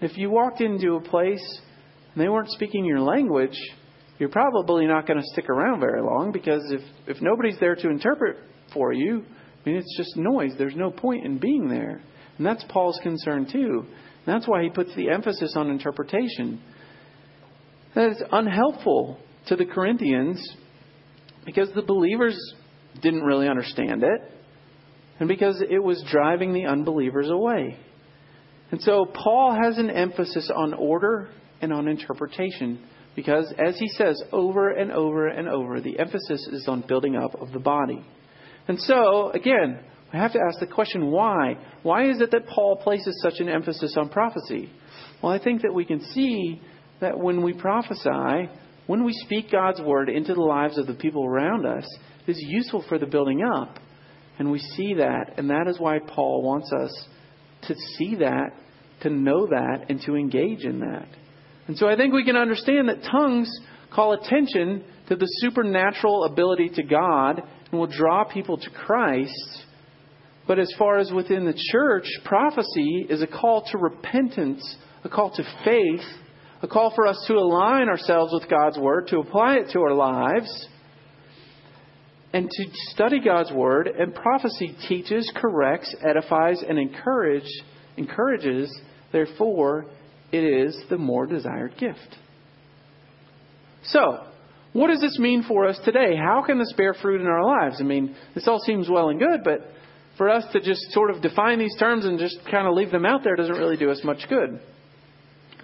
if 0.00 0.18
you 0.18 0.30
walked 0.30 0.60
into 0.60 0.96
a 0.96 1.00
place 1.00 1.60
and 2.14 2.22
they 2.22 2.28
weren't 2.28 2.50
speaking 2.50 2.84
your 2.84 3.00
language, 3.00 3.58
you're 4.18 4.28
probably 4.28 4.86
not 4.86 5.06
going 5.06 5.18
to 5.18 5.26
stick 5.32 5.48
around 5.48 5.80
very 5.80 6.02
long 6.02 6.30
because 6.30 6.62
if, 6.70 6.82
if 7.06 7.22
nobody's 7.22 7.58
there 7.58 7.74
to 7.74 7.88
interpret 7.88 8.36
for 8.74 8.92
you, 8.92 9.24
I 9.24 9.68
mean, 9.68 9.78
it's 9.78 9.96
just 9.96 10.16
noise. 10.16 10.52
There's 10.58 10.76
no 10.76 10.90
point 10.90 11.24
in 11.24 11.38
being 11.38 11.68
there. 11.68 12.02
And 12.36 12.46
that's 12.46 12.64
Paul's 12.68 12.98
concern 13.02 13.46
too. 13.50 13.86
That's 14.26 14.46
why 14.46 14.62
he 14.62 14.70
puts 14.70 14.94
the 14.94 15.10
emphasis 15.10 15.54
on 15.56 15.70
interpretation. 15.70 16.60
That 17.94 18.10
is 18.10 18.22
unhelpful 18.30 19.18
to 19.46 19.56
the 19.56 19.64
Corinthians 19.64 20.40
because 21.44 21.70
the 21.74 21.82
believers 21.82 22.38
didn't 23.02 23.22
really 23.22 23.48
understand 23.48 24.02
it, 24.02 24.20
and 25.18 25.28
because 25.28 25.62
it 25.68 25.78
was 25.78 26.02
driving 26.10 26.52
the 26.52 26.66
unbelievers 26.66 27.28
away. 27.28 27.76
And 28.70 28.80
so 28.82 29.04
Paul 29.04 29.56
has 29.60 29.78
an 29.78 29.90
emphasis 29.90 30.50
on 30.54 30.74
order 30.74 31.28
and 31.60 31.72
on 31.72 31.88
interpretation 31.88 32.82
because, 33.16 33.52
as 33.58 33.78
he 33.78 33.88
says 33.88 34.22
over 34.32 34.70
and 34.70 34.92
over 34.92 35.26
and 35.26 35.48
over, 35.48 35.80
the 35.80 35.98
emphasis 35.98 36.46
is 36.52 36.66
on 36.68 36.84
building 36.86 37.16
up 37.16 37.40
of 37.40 37.52
the 37.52 37.58
body. 37.58 38.04
And 38.68 38.78
so, 38.80 39.30
again, 39.30 39.80
we 40.12 40.18
have 40.18 40.32
to 40.32 40.40
ask 40.40 40.60
the 40.60 40.66
question 40.66 41.10
why? 41.10 41.56
Why 41.82 42.08
is 42.08 42.20
it 42.20 42.30
that 42.30 42.46
Paul 42.46 42.76
places 42.76 43.20
such 43.22 43.40
an 43.40 43.48
emphasis 43.48 43.96
on 43.96 44.08
prophecy? 44.08 44.70
Well, 45.22 45.32
I 45.32 45.42
think 45.42 45.62
that 45.62 45.74
we 45.74 45.84
can 45.84 46.00
see 46.00 46.60
that 47.00 47.18
when 47.18 47.42
we 47.42 47.52
prophesy, 47.52 48.50
when 48.86 49.04
we 49.04 49.12
speak 49.12 49.50
God's 49.50 49.80
word 49.80 50.08
into 50.08 50.34
the 50.34 50.40
lives 50.40 50.78
of 50.78 50.86
the 50.86 50.94
people 50.94 51.24
around 51.24 51.66
us, 51.66 51.86
is 52.30 52.40
useful 52.40 52.84
for 52.88 52.98
the 52.98 53.06
building 53.06 53.42
up. 53.42 53.78
And 54.38 54.50
we 54.50 54.58
see 54.58 54.94
that, 54.94 55.34
and 55.36 55.50
that 55.50 55.66
is 55.68 55.78
why 55.78 55.98
Paul 55.98 56.42
wants 56.42 56.72
us 56.72 57.06
to 57.68 57.74
see 57.98 58.16
that, 58.16 58.52
to 59.02 59.10
know 59.10 59.46
that, 59.46 59.86
and 59.90 60.00
to 60.02 60.16
engage 60.16 60.64
in 60.64 60.80
that. 60.80 61.08
And 61.66 61.76
so 61.76 61.86
I 61.88 61.96
think 61.96 62.14
we 62.14 62.24
can 62.24 62.36
understand 62.36 62.88
that 62.88 63.02
tongues 63.10 63.50
call 63.92 64.12
attention 64.12 64.84
to 65.08 65.16
the 65.16 65.26
supernatural 65.40 66.24
ability 66.24 66.70
to 66.76 66.82
God 66.82 67.42
and 67.70 67.80
will 67.80 67.86
draw 67.86 68.24
people 68.24 68.56
to 68.56 68.70
Christ. 68.70 69.64
But 70.46 70.58
as 70.58 70.72
far 70.78 70.98
as 70.98 71.12
within 71.12 71.44
the 71.44 71.60
church, 71.70 72.06
prophecy 72.24 73.06
is 73.08 73.22
a 73.22 73.26
call 73.26 73.64
to 73.70 73.78
repentance, 73.78 74.76
a 75.04 75.08
call 75.08 75.30
to 75.32 75.44
faith, 75.64 76.06
a 76.62 76.68
call 76.68 76.92
for 76.94 77.06
us 77.06 77.22
to 77.26 77.34
align 77.34 77.88
ourselves 77.88 78.32
with 78.32 78.48
God's 78.48 78.78
Word, 78.78 79.08
to 79.08 79.18
apply 79.18 79.56
it 79.56 79.70
to 79.72 79.80
our 79.80 79.94
lives, 79.94 80.66
and 82.32 82.48
to 82.50 82.64
study 82.92 83.20
God's 83.20 83.52
Word. 83.52 83.88
And 83.88 84.14
prophecy 84.14 84.76
teaches, 84.88 85.30
corrects, 85.36 85.94
edifies, 86.02 86.62
and 86.66 86.78
encourage, 86.78 87.48
encourages. 87.96 88.74
Therefore, 89.12 89.86
it 90.32 90.44
is 90.44 90.76
the 90.88 90.98
more 90.98 91.26
desired 91.26 91.76
gift. 91.78 92.16
So, 93.84 94.24
what 94.72 94.88
does 94.88 95.00
this 95.00 95.18
mean 95.18 95.44
for 95.46 95.66
us 95.66 95.78
today? 95.84 96.14
How 96.16 96.42
can 96.46 96.58
this 96.58 96.72
bear 96.76 96.94
fruit 96.94 97.20
in 97.20 97.26
our 97.26 97.44
lives? 97.44 97.76
I 97.80 97.84
mean, 97.84 98.14
this 98.34 98.46
all 98.46 98.60
seems 98.60 98.88
well 98.88 99.08
and 99.08 99.18
good, 99.18 99.42
but 99.42 99.66
for 100.16 100.28
us 100.28 100.44
to 100.52 100.60
just 100.60 100.92
sort 100.92 101.10
of 101.10 101.22
define 101.22 101.58
these 101.58 101.74
terms 101.78 102.04
and 102.04 102.18
just 102.18 102.38
kind 102.50 102.68
of 102.68 102.74
leave 102.74 102.90
them 102.92 103.06
out 103.06 103.24
there 103.24 103.34
doesn't 103.34 103.56
really 103.56 103.76
do 103.76 103.90
us 103.90 104.02
much 104.04 104.28
good. 104.28 104.60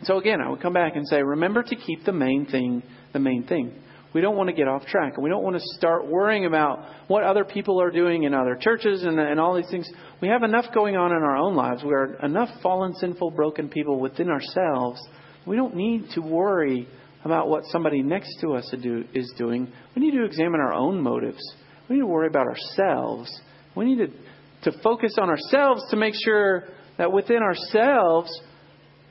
So 0.03 0.19
again, 0.19 0.41
I 0.41 0.51
would 0.51 0.61
come 0.61 0.73
back 0.73 0.97
and 0.97 1.07
say, 1.07 1.23
remember 1.23 1.63
to 1.63 1.77
keep 1.77 2.05
the 2.05 2.13
main 2.13 2.47
thing 2.47 2.83
the 3.17 3.21
main 3.21 3.45
thing. 3.45 3.73
We 4.17 4.23
don't 4.23 4.39
want 4.39 4.49
to 4.49 4.57
get 4.57 4.67
off 4.67 4.87
track, 4.87 5.13
and 5.17 5.23
we 5.23 5.29
don't 5.29 5.43
want 5.43 5.57
to 5.57 5.63
start 5.77 6.07
worrying 6.07 6.47
about 6.47 6.83
what 7.07 7.23
other 7.23 7.45
people 7.45 7.83
are 7.83 7.91
doing 7.91 8.23
in 8.23 8.33
other 8.33 8.57
churches 8.59 9.03
and, 9.03 9.21
and 9.21 9.39
all 9.39 9.55
these 9.55 9.69
things. 9.71 9.87
We 10.23 10.29
have 10.29 10.43
enough 10.43 10.73
going 10.73 10.97
on 10.97 11.11
in 11.11 11.19
our 11.19 11.37
own 11.37 11.55
lives. 11.55 11.85
We 11.85 11.93
are 11.93 12.15
enough 12.25 12.49
fallen, 12.63 12.95
sinful, 12.95 13.33
broken 13.33 13.69
people 13.69 14.01
within 14.01 14.31
ourselves. 14.31 15.07
We 15.47 15.57
don't 15.57 15.77
need 15.77 16.09
to 16.15 16.23
worry 16.23 16.89
about 17.27 17.51
what 17.51 17.65
somebody 17.67 18.03
next 18.03 18.39
to 18.41 18.55
us 18.55 18.75
is 19.13 19.35
doing. 19.37 19.71
We 19.95 20.01
need 20.01 20.13
to 20.13 20.25
examine 20.25 20.63
our 20.63 20.73
own 20.73 21.03
motives. 21.03 21.43
We 21.91 21.97
need 21.97 22.01
to 22.01 22.07
worry 22.07 22.29
about 22.29 22.47
ourselves. 22.47 23.31
We 23.75 23.85
need 23.85 23.99
to, 23.99 24.71
to 24.71 24.79
focus 24.83 25.17
on 25.21 25.29
ourselves 25.29 25.83
to 25.91 25.97
make 25.99 26.15
sure 26.25 26.65
that 26.97 27.13
within 27.13 27.43
ourselves 27.43 28.31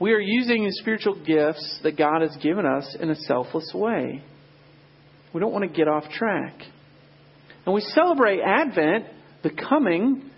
we 0.00 0.14
are 0.14 0.18
using 0.18 0.64
the 0.64 0.72
spiritual 0.72 1.14
gifts 1.24 1.78
that 1.84 1.96
God 1.96 2.22
has 2.22 2.36
given 2.42 2.66
us 2.66 2.96
in 2.98 3.10
a 3.10 3.14
selfless 3.14 3.70
way. 3.72 4.24
We 5.36 5.40
don't 5.40 5.52
want 5.52 5.70
to 5.70 5.76
get 5.76 5.86
off 5.86 6.08
track. 6.08 6.54
And 7.66 7.74
we 7.74 7.82
celebrate 7.82 8.40
Advent, 8.40 9.04
the 9.42 9.50
coming, 9.50 10.30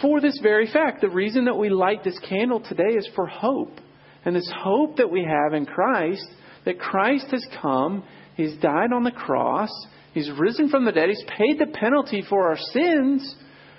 for 0.00 0.22
this 0.22 0.40
very 0.42 0.72
fact. 0.72 1.02
The 1.02 1.10
reason 1.10 1.44
that 1.44 1.58
we 1.58 1.68
light 1.68 2.02
this 2.02 2.18
candle 2.26 2.60
today 2.60 2.96
is 2.96 3.06
for 3.14 3.26
hope. 3.26 3.78
And 4.24 4.34
this 4.34 4.50
hope 4.56 4.96
that 4.96 5.10
we 5.10 5.22
have 5.22 5.52
in 5.52 5.66
Christ, 5.66 6.26
that 6.64 6.78
Christ 6.78 7.26
has 7.30 7.46
come, 7.60 8.04
He's 8.36 8.56
died 8.56 8.90
on 8.94 9.04
the 9.04 9.10
cross, 9.10 9.68
He's 10.14 10.30
risen 10.38 10.70
from 10.70 10.86
the 10.86 10.92
dead, 10.92 11.10
He's 11.10 11.24
paid 11.36 11.58
the 11.58 11.76
penalty 11.78 12.24
for 12.26 12.48
our 12.48 12.58
sins, 12.72 13.34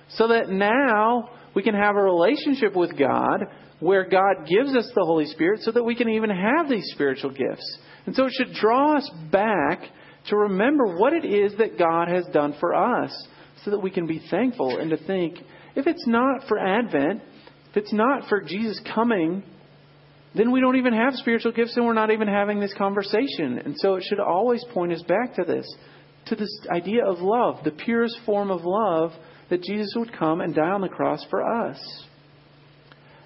so 0.10 0.28
that 0.28 0.50
now 0.50 1.32
we 1.56 1.64
can 1.64 1.74
have 1.74 1.96
a 1.96 2.04
relationship 2.04 2.76
with 2.76 2.96
God 2.96 3.40
where 3.80 4.08
God 4.08 4.46
gives 4.48 4.76
us 4.76 4.88
the 4.94 5.04
Holy 5.04 5.26
Spirit 5.26 5.62
so 5.64 5.72
that 5.72 5.84
we 5.84 5.96
can 5.96 6.10
even 6.10 6.30
have 6.30 6.70
these 6.70 6.92
spiritual 6.94 7.32
gifts. 7.32 7.80
And 8.06 8.16
so 8.16 8.28
it 8.28 8.34
should 8.38 8.54
draw 8.54 8.98
us 8.98 9.10
back 9.32 9.82
to 10.28 10.36
remember 10.36 10.98
what 10.98 11.14
it 11.14 11.26
is 11.26 11.54
that 11.58 11.78
God 11.78 12.08
has 12.08 12.26
done 12.34 12.56
for 12.60 12.76
us 12.76 13.28
so 13.64 13.72
that 13.72 13.80
we 13.80 13.92
can 13.92 14.08
be 14.08 14.22
thankful 14.30 14.78
and 14.78 14.90
to 14.92 14.98
think 14.98 15.38
if 15.76 15.88
it's 15.88 16.08
not 16.08 16.48
for 16.48 16.58
Advent, 16.58 17.22
if 17.70 17.78
it's 17.78 17.94
not 17.94 18.28
for 18.30 18.42
Jesus 18.42 18.82
coming, 18.94 19.44
then 20.36 20.52
we 20.52 20.60
don't 20.60 20.78
even 20.78 20.94
have 20.94 21.14
spiritual 21.16 21.52
gifts 21.52 21.76
and 21.76 21.86
we're 21.86 21.94
not 21.94 22.12
even 22.12 22.28
having 22.28 22.60
this 22.60 22.74
conversation. 22.74 23.60
And 23.64 23.76
so 23.78 23.96
it 23.96 24.04
should 24.08 24.20
always 24.20 24.64
point 24.74 24.92
us 24.92 25.04
back 25.04 25.36
to 25.36 25.44
this, 25.44 25.68
to 26.28 26.36
this 26.36 26.50
idea 26.70 27.06
of 27.06 27.20
love, 27.20 27.64
the 27.64 27.72
purest 27.72 28.18
form 28.26 28.52
of 28.52 28.62
love 28.64 29.12
that 29.50 29.64
Jesus 29.64 29.94
would 29.96 30.18
come 30.18 30.42
and 30.42 30.54
die 30.54 30.70
on 30.70 30.82
the 30.82 30.90
cross 30.90 31.26
for 31.30 31.44
us. 31.44 31.78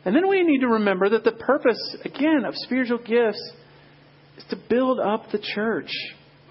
And 0.03 0.15
then 0.15 0.27
we 0.27 0.43
need 0.43 0.59
to 0.59 0.67
remember 0.67 1.09
that 1.09 1.23
the 1.23 1.31
purpose, 1.31 1.95
again, 2.03 2.43
of 2.45 2.53
spiritual 2.55 2.97
gifts 2.97 3.51
is 4.37 4.43
to 4.49 4.57
build 4.69 4.99
up 4.99 5.31
the 5.31 5.43
church. 5.55 5.91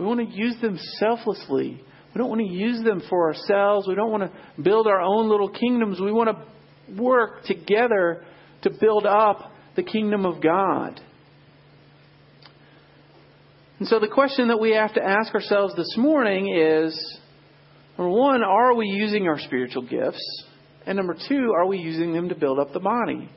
We 0.01 0.07
want 0.07 0.21
to 0.21 0.35
use 0.35 0.59
them 0.63 0.79
selflessly. 0.99 1.79
We 2.15 2.19
don't 2.19 2.31
want 2.31 2.41
to 2.41 2.47
use 2.51 2.83
them 2.83 3.03
for 3.11 3.29
ourselves. 3.29 3.87
We 3.87 3.95
don't 3.95 4.11
want 4.11 4.23
to 4.23 4.63
build 4.63 4.87
our 4.87 5.03
own 5.03 5.29
little 5.29 5.51
kingdoms. 5.51 6.01
We 6.01 6.11
want 6.11 6.31
to 6.31 7.01
work 7.01 7.45
together 7.45 8.25
to 8.63 8.71
build 8.71 9.05
up 9.05 9.53
the 9.77 9.83
kingdom 9.83 10.25
of 10.25 10.43
God. 10.43 10.99
And 13.79 13.89
so 13.89 14.01
the 14.01 14.09
question 14.09 14.49
that 14.49 14.59
we 14.59 14.73
have 14.73 14.95
to 14.95 15.03
ask 15.03 15.35
ourselves 15.35 15.77
this 15.77 15.95
morning 15.99 16.55
is 16.55 17.19
number 17.99 18.11
one, 18.11 18.43
are 18.43 18.75
we 18.75 18.87
using 18.87 19.29
our 19.29 19.39
spiritual 19.39 19.83
gifts? 19.83 20.45
And 20.87 20.97
number 20.97 21.15
two, 21.29 21.53
are 21.55 21.67
we 21.67 21.77
using 21.77 22.15
them 22.15 22.31
to 22.31 22.35
build 22.35 22.59
up 22.59 22.73
the 22.73 22.81
body? 22.81 23.31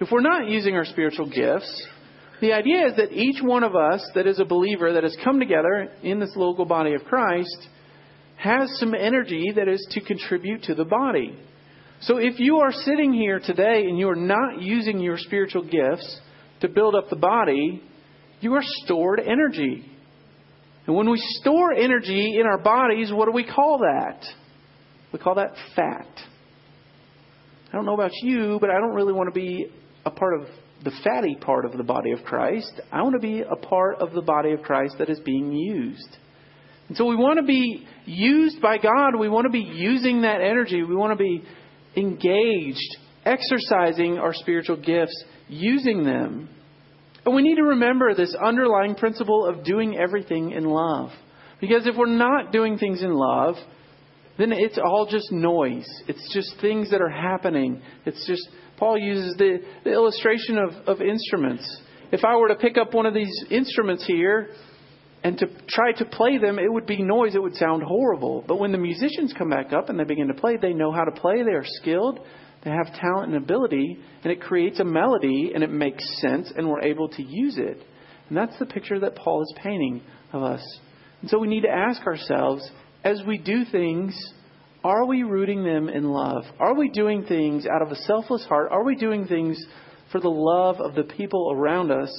If 0.00 0.10
we're 0.12 0.20
not 0.20 0.48
using 0.48 0.74
our 0.76 0.84
spiritual 0.84 1.30
gifts, 1.30 1.86
the 2.40 2.52
idea 2.52 2.86
is 2.86 2.96
that 2.96 3.12
each 3.12 3.42
one 3.42 3.62
of 3.62 3.76
us 3.76 4.08
that 4.14 4.26
is 4.26 4.38
a 4.40 4.44
believer 4.44 4.94
that 4.94 5.02
has 5.02 5.16
come 5.22 5.38
together 5.38 5.90
in 6.02 6.20
this 6.20 6.32
local 6.36 6.64
body 6.64 6.94
of 6.94 7.04
Christ 7.04 7.68
has 8.36 8.70
some 8.78 8.94
energy 8.94 9.52
that 9.54 9.68
is 9.68 9.86
to 9.90 10.00
contribute 10.00 10.62
to 10.64 10.74
the 10.74 10.84
body. 10.84 11.38
So 12.02 12.16
if 12.16 12.40
you 12.40 12.58
are 12.58 12.72
sitting 12.72 13.12
here 13.12 13.40
today 13.40 13.84
and 13.84 13.98
you 13.98 14.08
are 14.08 14.16
not 14.16 14.62
using 14.62 15.00
your 15.00 15.18
spiritual 15.18 15.62
gifts 15.62 16.20
to 16.60 16.68
build 16.68 16.94
up 16.94 17.10
the 17.10 17.16
body, 17.16 17.82
you 18.40 18.54
are 18.54 18.62
stored 18.84 19.20
energy. 19.20 19.84
And 20.86 20.96
when 20.96 21.10
we 21.10 21.18
store 21.40 21.72
energy 21.72 22.38
in 22.40 22.46
our 22.46 22.58
bodies, 22.58 23.12
what 23.12 23.26
do 23.26 23.32
we 23.32 23.44
call 23.44 23.78
that? 23.78 24.24
We 25.12 25.18
call 25.18 25.34
that 25.34 25.52
fat. 25.76 26.08
I 27.68 27.76
don't 27.76 27.84
know 27.84 27.94
about 27.94 28.12
you, 28.22 28.56
but 28.60 28.70
I 28.70 28.80
don't 28.80 28.94
really 28.94 29.12
want 29.12 29.28
to 29.32 29.38
be 29.38 29.66
a 30.06 30.10
part 30.10 30.40
of 30.40 30.48
the 30.84 30.92
fatty 31.04 31.36
part 31.40 31.64
of 31.64 31.76
the 31.76 31.84
body 31.84 32.12
of 32.12 32.24
Christ. 32.24 32.80
I 32.90 33.02
want 33.02 33.14
to 33.14 33.20
be 33.20 33.42
a 33.42 33.56
part 33.56 33.96
of 33.98 34.12
the 34.12 34.22
body 34.22 34.52
of 34.52 34.62
Christ 34.62 34.96
that 34.98 35.10
is 35.10 35.20
being 35.20 35.52
used. 35.52 36.16
And 36.88 36.96
so 36.96 37.04
we 37.06 37.16
want 37.16 37.38
to 37.38 37.44
be 37.44 37.86
used 38.04 38.60
by 38.60 38.78
God. 38.78 39.16
We 39.18 39.28
want 39.28 39.44
to 39.44 39.50
be 39.50 39.60
using 39.60 40.22
that 40.22 40.40
energy. 40.40 40.82
We 40.82 40.96
want 40.96 41.16
to 41.16 41.22
be 41.22 41.44
engaged, 41.96 42.96
exercising 43.24 44.18
our 44.18 44.32
spiritual 44.34 44.76
gifts, 44.76 45.24
using 45.48 46.04
them. 46.04 46.48
And 47.24 47.34
we 47.34 47.42
need 47.42 47.56
to 47.56 47.62
remember 47.62 48.14
this 48.14 48.34
underlying 48.34 48.94
principle 48.94 49.46
of 49.46 49.64
doing 49.64 49.98
everything 49.98 50.52
in 50.52 50.64
love. 50.64 51.10
Because 51.60 51.86
if 51.86 51.96
we're 51.96 52.06
not 52.06 52.52
doing 52.52 52.78
things 52.78 53.02
in 53.02 53.12
love, 53.12 53.56
then 54.38 54.52
it's 54.52 54.78
all 54.78 55.06
just 55.10 55.30
noise. 55.30 55.86
It's 56.08 56.32
just 56.32 56.58
things 56.60 56.90
that 56.90 57.02
are 57.02 57.10
happening. 57.10 57.82
It's 58.06 58.26
just 58.26 58.48
Paul 58.80 58.98
uses 58.98 59.34
the, 59.36 59.58
the 59.84 59.92
illustration 59.92 60.56
of, 60.56 60.70
of 60.86 61.02
instruments. 61.02 61.82
If 62.10 62.24
I 62.24 62.34
were 62.36 62.48
to 62.48 62.56
pick 62.56 62.78
up 62.78 62.94
one 62.94 63.04
of 63.04 63.12
these 63.12 63.44
instruments 63.50 64.06
here 64.06 64.54
and 65.22 65.36
to 65.36 65.46
try 65.68 65.92
to 65.98 66.06
play 66.06 66.38
them, 66.38 66.58
it 66.58 66.72
would 66.72 66.86
be 66.86 67.02
noise. 67.02 67.34
It 67.34 67.42
would 67.42 67.56
sound 67.56 67.82
horrible. 67.82 68.42
But 68.48 68.58
when 68.58 68.72
the 68.72 68.78
musicians 68.78 69.34
come 69.36 69.50
back 69.50 69.74
up 69.74 69.90
and 69.90 70.00
they 70.00 70.04
begin 70.04 70.28
to 70.28 70.34
play, 70.34 70.56
they 70.56 70.72
know 70.72 70.92
how 70.92 71.04
to 71.04 71.12
play. 71.12 71.42
They 71.42 71.52
are 71.52 71.64
skilled. 71.64 72.20
They 72.64 72.70
have 72.70 72.94
talent 72.94 73.34
and 73.34 73.36
ability. 73.36 73.98
And 74.24 74.32
it 74.32 74.40
creates 74.40 74.80
a 74.80 74.84
melody 74.84 75.52
and 75.54 75.62
it 75.62 75.70
makes 75.70 76.02
sense 76.22 76.50
and 76.56 76.66
we're 76.66 76.82
able 76.82 77.10
to 77.10 77.22
use 77.22 77.58
it. 77.58 77.82
And 78.28 78.36
that's 78.36 78.58
the 78.58 78.66
picture 78.66 78.98
that 79.00 79.14
Paul 79.14 79.42
is 79.42 79.54
painting 79.62 80.00
of 80.32 80.42
us. 80.42 80.62
And 81.20 81.28
so 81.28 81.38
we 81.38 81.48
need 81.48 81.62
to 81.62 81.70
ask 81.70 82.00
ourselves 82.06 82.66
as 83.04 83.20
we 83.26 83.36
do 83.36 83.66
things 83.70 84.16
are 84.82 85.04
we 85.04 85.22
rooting 85.22 85.62
them 85.62 85.88
in 85.88 86.04
love? 86.04 86.44
Are 86.58 86.74
we 86.74 86.88
doing 86.88 87.24
things 87.24 87.66
out 87.66 87.82
of 87.82 87.90
a 87.90 87.96
selfless 87.96 88.44
heart? 88.46 88.70
Are 88.70 88.84
we 88.84 88.96
doing 88.96 89.26
things 89.26 89.62
for 90.10 90.20
the 90.20 90.30
love 90.30 90.80
of 90.80 90.94
the 90.94 91.02
people 91.02 91.52
around 91.54 91.90
us? 91.90 92.10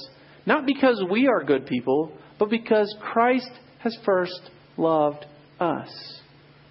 Not 0.46 0.66
because 0.66 1.02
we 1.10 1.26
are 1.26 1.44
good 1.44 1.66
people, 1.66 2.12
but 2.38 2.50
because 2.50 2.94
Christ 3.00 3.50
has 3.80 3.96
first 4.04 4.50
loved 4.76 5.24
us. 5.58 6.20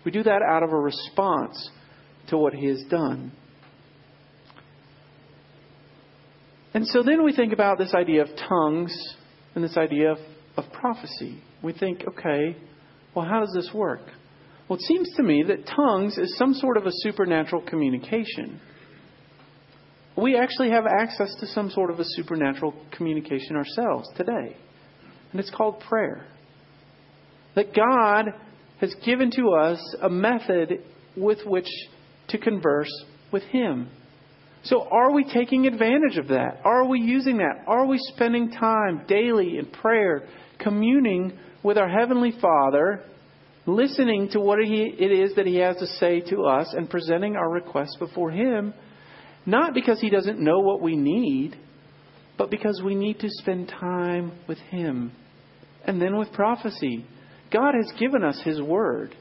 We 0.06 0.12
do 0.12 0.24
that 0.24 0.42
out 0.42 0.64
of 0.64 0.72
a 0.72 0.78
response 0.78 1.70
to 2.30 2.38
what 2.38 2.54
He 2.54 2.68
has 2.68 2.84
done. 2.90 3.34
And 6.74 6.88
so 6.88 7.04
then 7.04 7.24
we 7.24 7.36
think 7.36 7.52
about 7.52 7.78
this 7.78 7.94
idea 7.94 8.22
of 8.22 8.30
tongues 8.48 8.96
and 9.56 9.64
this 9.64 9.76
idea 9.76 10.14
of, 10.14 10.18
of 10.56 10.72
prophecy. 10.72 11.42
We 11.62 11.74
think, 11.74 12.04
okay, 12.08 12.56
well, 13.14 13.26
how 13.26 13.42
does 13.42 13.52
this 13.54 13.70
work? 13.74 14.02
Well, 14.72 14.80
it 14.80 14.86
seems 14.86 15.12
to 15.18 15.24
me 15.24 15.44
that 15.50 15.68
tongues 15.68 16.18
is 16.18 16.38
some 16.38 16.54
sort 16.54 16.78
of 16.78 16.86
a 16.86 16.92
supernatural 16.94 17.62
communication. 17.62 18.62
We 20.16 20.38
actually 20.38 20.70
have 20.70 20.86
access 20.86 21.36
to 21.42 21.48
some 21.48 21.70
sort 21.72 21.92
of 21.92 22.00
a 22.00 22.06
supernatural 22.06 22.74
communication 22.94 23.58
ourselves 23.58 24.08
today. 24.16 24.56
And 25.34 25.42
it's 25.42 25.50
called 25.50 25.82
prayer. 25.82 26.26
That 27.56 27.76
God 27.76 28.28
has 28.80 28.96
given 29.06 29.30
to 29.32 29.50
us 29.50 29.96
a 30.02 30.10
method 30.10 30.86
with 31.18 31.40
which 31.46 31.68
to 32.30 32.38
converse 32.38 33.04
with 33.30 33.44
Him. 33.44 33.90
So, 34.64 34.88
are 34.90 35.12
we 35.12 35.26
taking 35.26 35.68
advantage 35.68 36.16
of 36.18 36.30
that? 36.30 36.62
Are 36.64 36.86
we 36.86 37.02
using 37.02 37.40
that? 37.40 37.66
Are 37.68 37.86
we 37.86 37.98
spending 38.16 38.52
time 38.52 39.04
daily 39.06 39.58
in 39.58 39.66
prayer, 39.66 40.30
communing 40.60 41.38
with 41.62 41.78
our 41.78 41.90
Heavenly 41.90 42.32
Father, 42.40 43.04
listening 43.66 44.30
to 44.30 44.40
what 44.40 44.60
it 44.60 45.12
is 45.12 45.36
that 45.36 45.46
He 45.46 45.58
has 45.58 45.78
to 45.78 45.88
say 45.88 46.22
to 46.22 46.44
us, 46.46 46.74
and 46.74 46.90
presenting 46.90 47.36
our 47.36 47.50
requests 47.50 47.96
before 47.98 48.32
Him? 48.32 48.74
Not 49.46 49.74
because 49.74 50.00
He 50.00 50.10
doesn't 50.10 50.40
know 50.40 50.60
what 50.60 50.82
we 50.82 50.96
need, 50.96 51.56
but 52.38 52.50
because 52.50 52.82
we 52.84 52.96
need 52.96 53.20
to 53.20 53.28
spend 53.30 53.68
time 53.68 54.32
with 54.48 54.58
Him. 54.58 55.12
And 55.86 56.02
then 56.02 56.18
with 56.18 56.32
prophecy. 56.34 57.06
God 57.52 57.74
has 57.76 57.92
given 58.00 58.24
us 58.24 58.40
His 58.44 58.62
Word. 58.62 59.16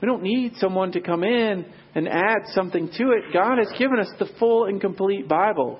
We 0.00 0.06
don't 0.06 0.22
need 0.22 0.54
someone 0.56 0.92
to 0.92 1.00
come 1.00 1.24
in 1.24 1.64
and 1.94 2.08
add 2.08 2.46
something 2.54 2.88
to 2.98 3.10
it. 3.12 3.32
God 3.32 3.58
has 3.58 3.68
given 3.78 3.98
us 3.98 4.10
the 4.18 4.28
full 4.38 4.64
and 4.64 4.80
complete 4.80 5.28
Bible. 5.28 5.78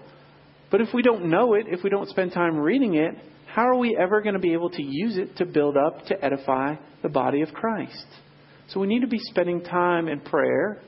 But 0.73 0.81
if 0.81 0.89
we 0.93 1.03
don't 1.03 1.27
know 1.27 1.53
it, 1.53 1.67
if 1.69 1.85
we 1.85 1.91
don't 1.91 2.09
spend 2.09 2.33
time 2.33 2.57
reading 2.57 2.95
it, 2.95 3.15
how 3.47 3.69
are 3.69 3.77
we 3.77 3.95
ever 4.01 4.23
going 4.23 4.35
to 4.35 4.41
be 4.41 4.55
able 4.55 4.71
to 4.71 4.83
use 4.83 5.19
it 5.19 5.37
to 5.37 5.45
build 5.45 5.77
up, 5.77 6.07
to 6.07 6.25
edify 6.25 6.77
the 7.03 7.11
body 7.11 7.43
of 7.43 7.53
Christ? 7.53 8.07
So 8.69 8.81
we 8.81 8.87
need 8.87 9.03
to 9.03 9.07
be 9.07 9.19
spending 9.19 9.63
time 9.63 10.09
in 10.09 10.21
prayer, 10.21 10.81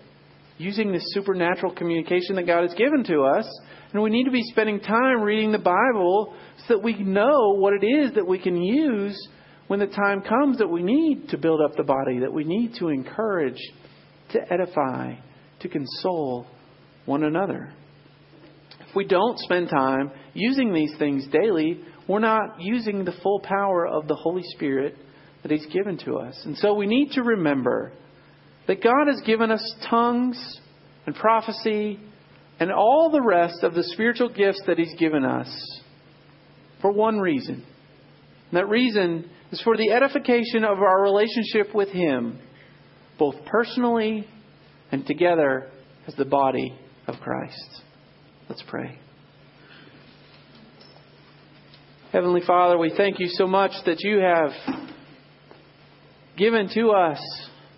using 0.57 0.91
this 0.91 1.05
supernatural 1.09 1.75
communication 1.75 2.37
that 2.37 2.47
God 2.47 2.63
has 2.63 2.73
given 2.75 3.05
to 3.05 3.25
us, 3.25 3.47
and 3.93 4.03
we 4.03 4.09
need 4.09 4.25
to 4.25 4.31
be 4.31 4.43
spending 4.45 4.81
time 4.81 5.21
reading 5.21 5.53
the 5.53 5.59
Bible 5.59 6.35
so 6.67 6.75
that 6.75 6.83
we 6.83 6.95
know 6.95 7.55
what 7.57 7.75
it 7.75 7.87
is 7.87 8.15
that 8.15 8.27
we 8.27 8.39
can 8.39 8.63
use 8.63 9.29
when 9.67 9.81
the 9.81 9.87
time 9.87 10.23
comes 10.23 10.59
that 10.59 10.69
we 10.69 10.83
need 10.83 11.29
to 11.29 11.37
build 11.37 11.61
up 11.61 11.77
the 11.77 11.85
body, 11.85 12.21
that 12.21 12.33
we 12.33 12.45
need 12.45 12.75
to 12.79 12.89
encourage, 12.89 13.61
to 14.31 14.41
edify, 14.51 15.15
to 15.61 15.69
console 15.69 16.47
one 17.05 17.25
another. 17.25 17.73
If 18.95 18.99
we 18.99 19.07
don't 19.07 19.37
spend 19.41 19.71
time 19.71 20.13
using 20.35 20.73
these 20.73 20.95
things 21.01 21.27
daily, 21.27 21.81
we're 22.09 22.21
not 22.21 22.61
using 22.61 23.05
the 23.05 23.15
full 23.25 23.41
power 23.41 23.85
of 23.85 24.07
the 24.07 24.15
Holy 24.15 24.45
Spirit 24.55 24.95
that 25.43 25.51
He's 25.51 25.67
given 25.67 25.99
to 26.05 26.19
us. 26.19 26.41
And 26.45 26.57
so 26.57 26.75
we 26.75 26.87
need 26.87 27.11
to 27.15 27.23
remember 27.25 27.91
that 28.69 28.85
God 28.85 29.09
has 29.09 29.21
given 29.27 29.51
us 29.51 29.75
tongues 29.91 30.61
and 31.07 31.17
prophecy 31.17 31.99
and 32.61 32.71
all 32.71 33.11
the 33.11 33.21
rest 33.21 33.65
of 33.65 33.75
the 33.75 33.83
spiritual 33.83 34.29
gifts 34.29 34.63
that 34.69 34.79
He's 34.79 34.95
given 34.97 35.25
us 35.25 35.49
for 36.81 36.93
one 36.93 37.19
reason. 37.19 37.65
And 38.53 38.53
that 38.53 38.69
reason 38.69 39.29
is 39.51 39.61
for 39.63 39.77
the 39.77 39.91
edification 39.91 40.63
of 40.63 40.79
our 40.79 41.03
relationship 41.03 41.75
with 41.75 41.89
Him, 41.89 42.39
both 43.19 43.45
personally 43.45 44.29
and 44.93 45.05
together 45.05 45.69
as 46.07 46.15
the 46.15 46.25
body 46.25 46.79
of 47.09 47.17
Christ. 47.17 47.83
Let's 48.49 48.63
pray. 48.69 48.99
Heavenly 52.13 52.43
Father, 52.47 52.77
we 52.77 52.93
thank 52.95 53.19
you 53.19 53.29
so 53.31 53.47
much 53.47 53.73
that 53.87 54.01
you 54.01 54.19
have 54.19 54.51
given 56.37 56.69
to 56.75 56.91
us 56.91 57.21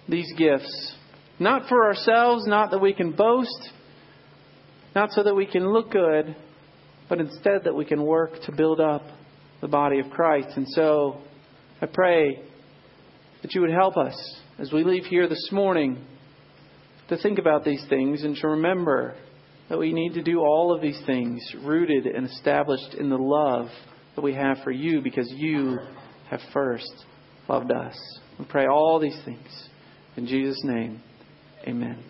these 0.08 0.30
gifts. 0.36 0.94
Not 1.38 1.68
for 1.68 1.86
ourselves, 1.86 2.46
not 2.46 2.72
that 2.72 2.80
we 2.80 2.92
can 2.92 3.12
boast, 3.12 3.70
not 4.94 5.12
so 5.12 5.22
that 5.22 5.34
we 5.34 5.46
can 5.46 5.72
look 5.72 5.92
good, 5.92 6.34
but 7.08 7.20
instead 7.20 7.64
that 7.64 7.74
we 7.74 7.84
can 7.84 8.04
work 8.04 8.32
to 8.46 8.52
build 8.52 8.80
up 8.80 9.02
the 9.60 9.68
body 9.68 10.00
of 10.00 10.10
Christ. 10.10 10.56
And 10.56 10.66
so 10.68 11.20
I 11.80 11.86
pray 11.86 12.42
that 13.42 13.54
you 13.54 13.60
would 13.60 13.70
help 13.70 13.96
us 13.96 14.16
as 14.58 14.72
we 14.72 14.82
leave 14.82 15.04
here 15.04 15.28
this 15.28 15.48
morning 15.52 16.04
to 17.08 17.16
think 17.16 17.38
about 17.38 17.64
these 17.64 17.84
things 17.88 18.24
and 18.24 18.34
to 18.36 18.48
remember 18.48 19.14
that 19.68 19.78
we 19.78 19.92
need 19.92 20.14
to 20.14 20.22
do 20.22 20.40
all 20.40 20.74
of 20.74 20.80
these 20.80 21.00
things 21.06 21.42
rooted 21.62 22.06
and 22.06 22.26
established 22.26 22.94
in 22.94 23.10
the 23.10 23.16
love 23.16 23.68
that 24.14 24.22
we 24.22 24.34
have 24.34 24.58
for 24.64 24.70
you 24.70 25.00
because 25.00 25.30
you 25.30 25.78
have 26.30 26.40
first 26.52 27.04
loved 27.48 27.72
us. 27.72 27.96
We 28.38 28.44
pray 28.44 28.66
all 28.66 28.98
these 29.00 29.18
things. 29.24 29.68
In 30.16 30.26
Jesus' 30.26 30.60
name, 30.64 31.02
amen. 31.66 32.02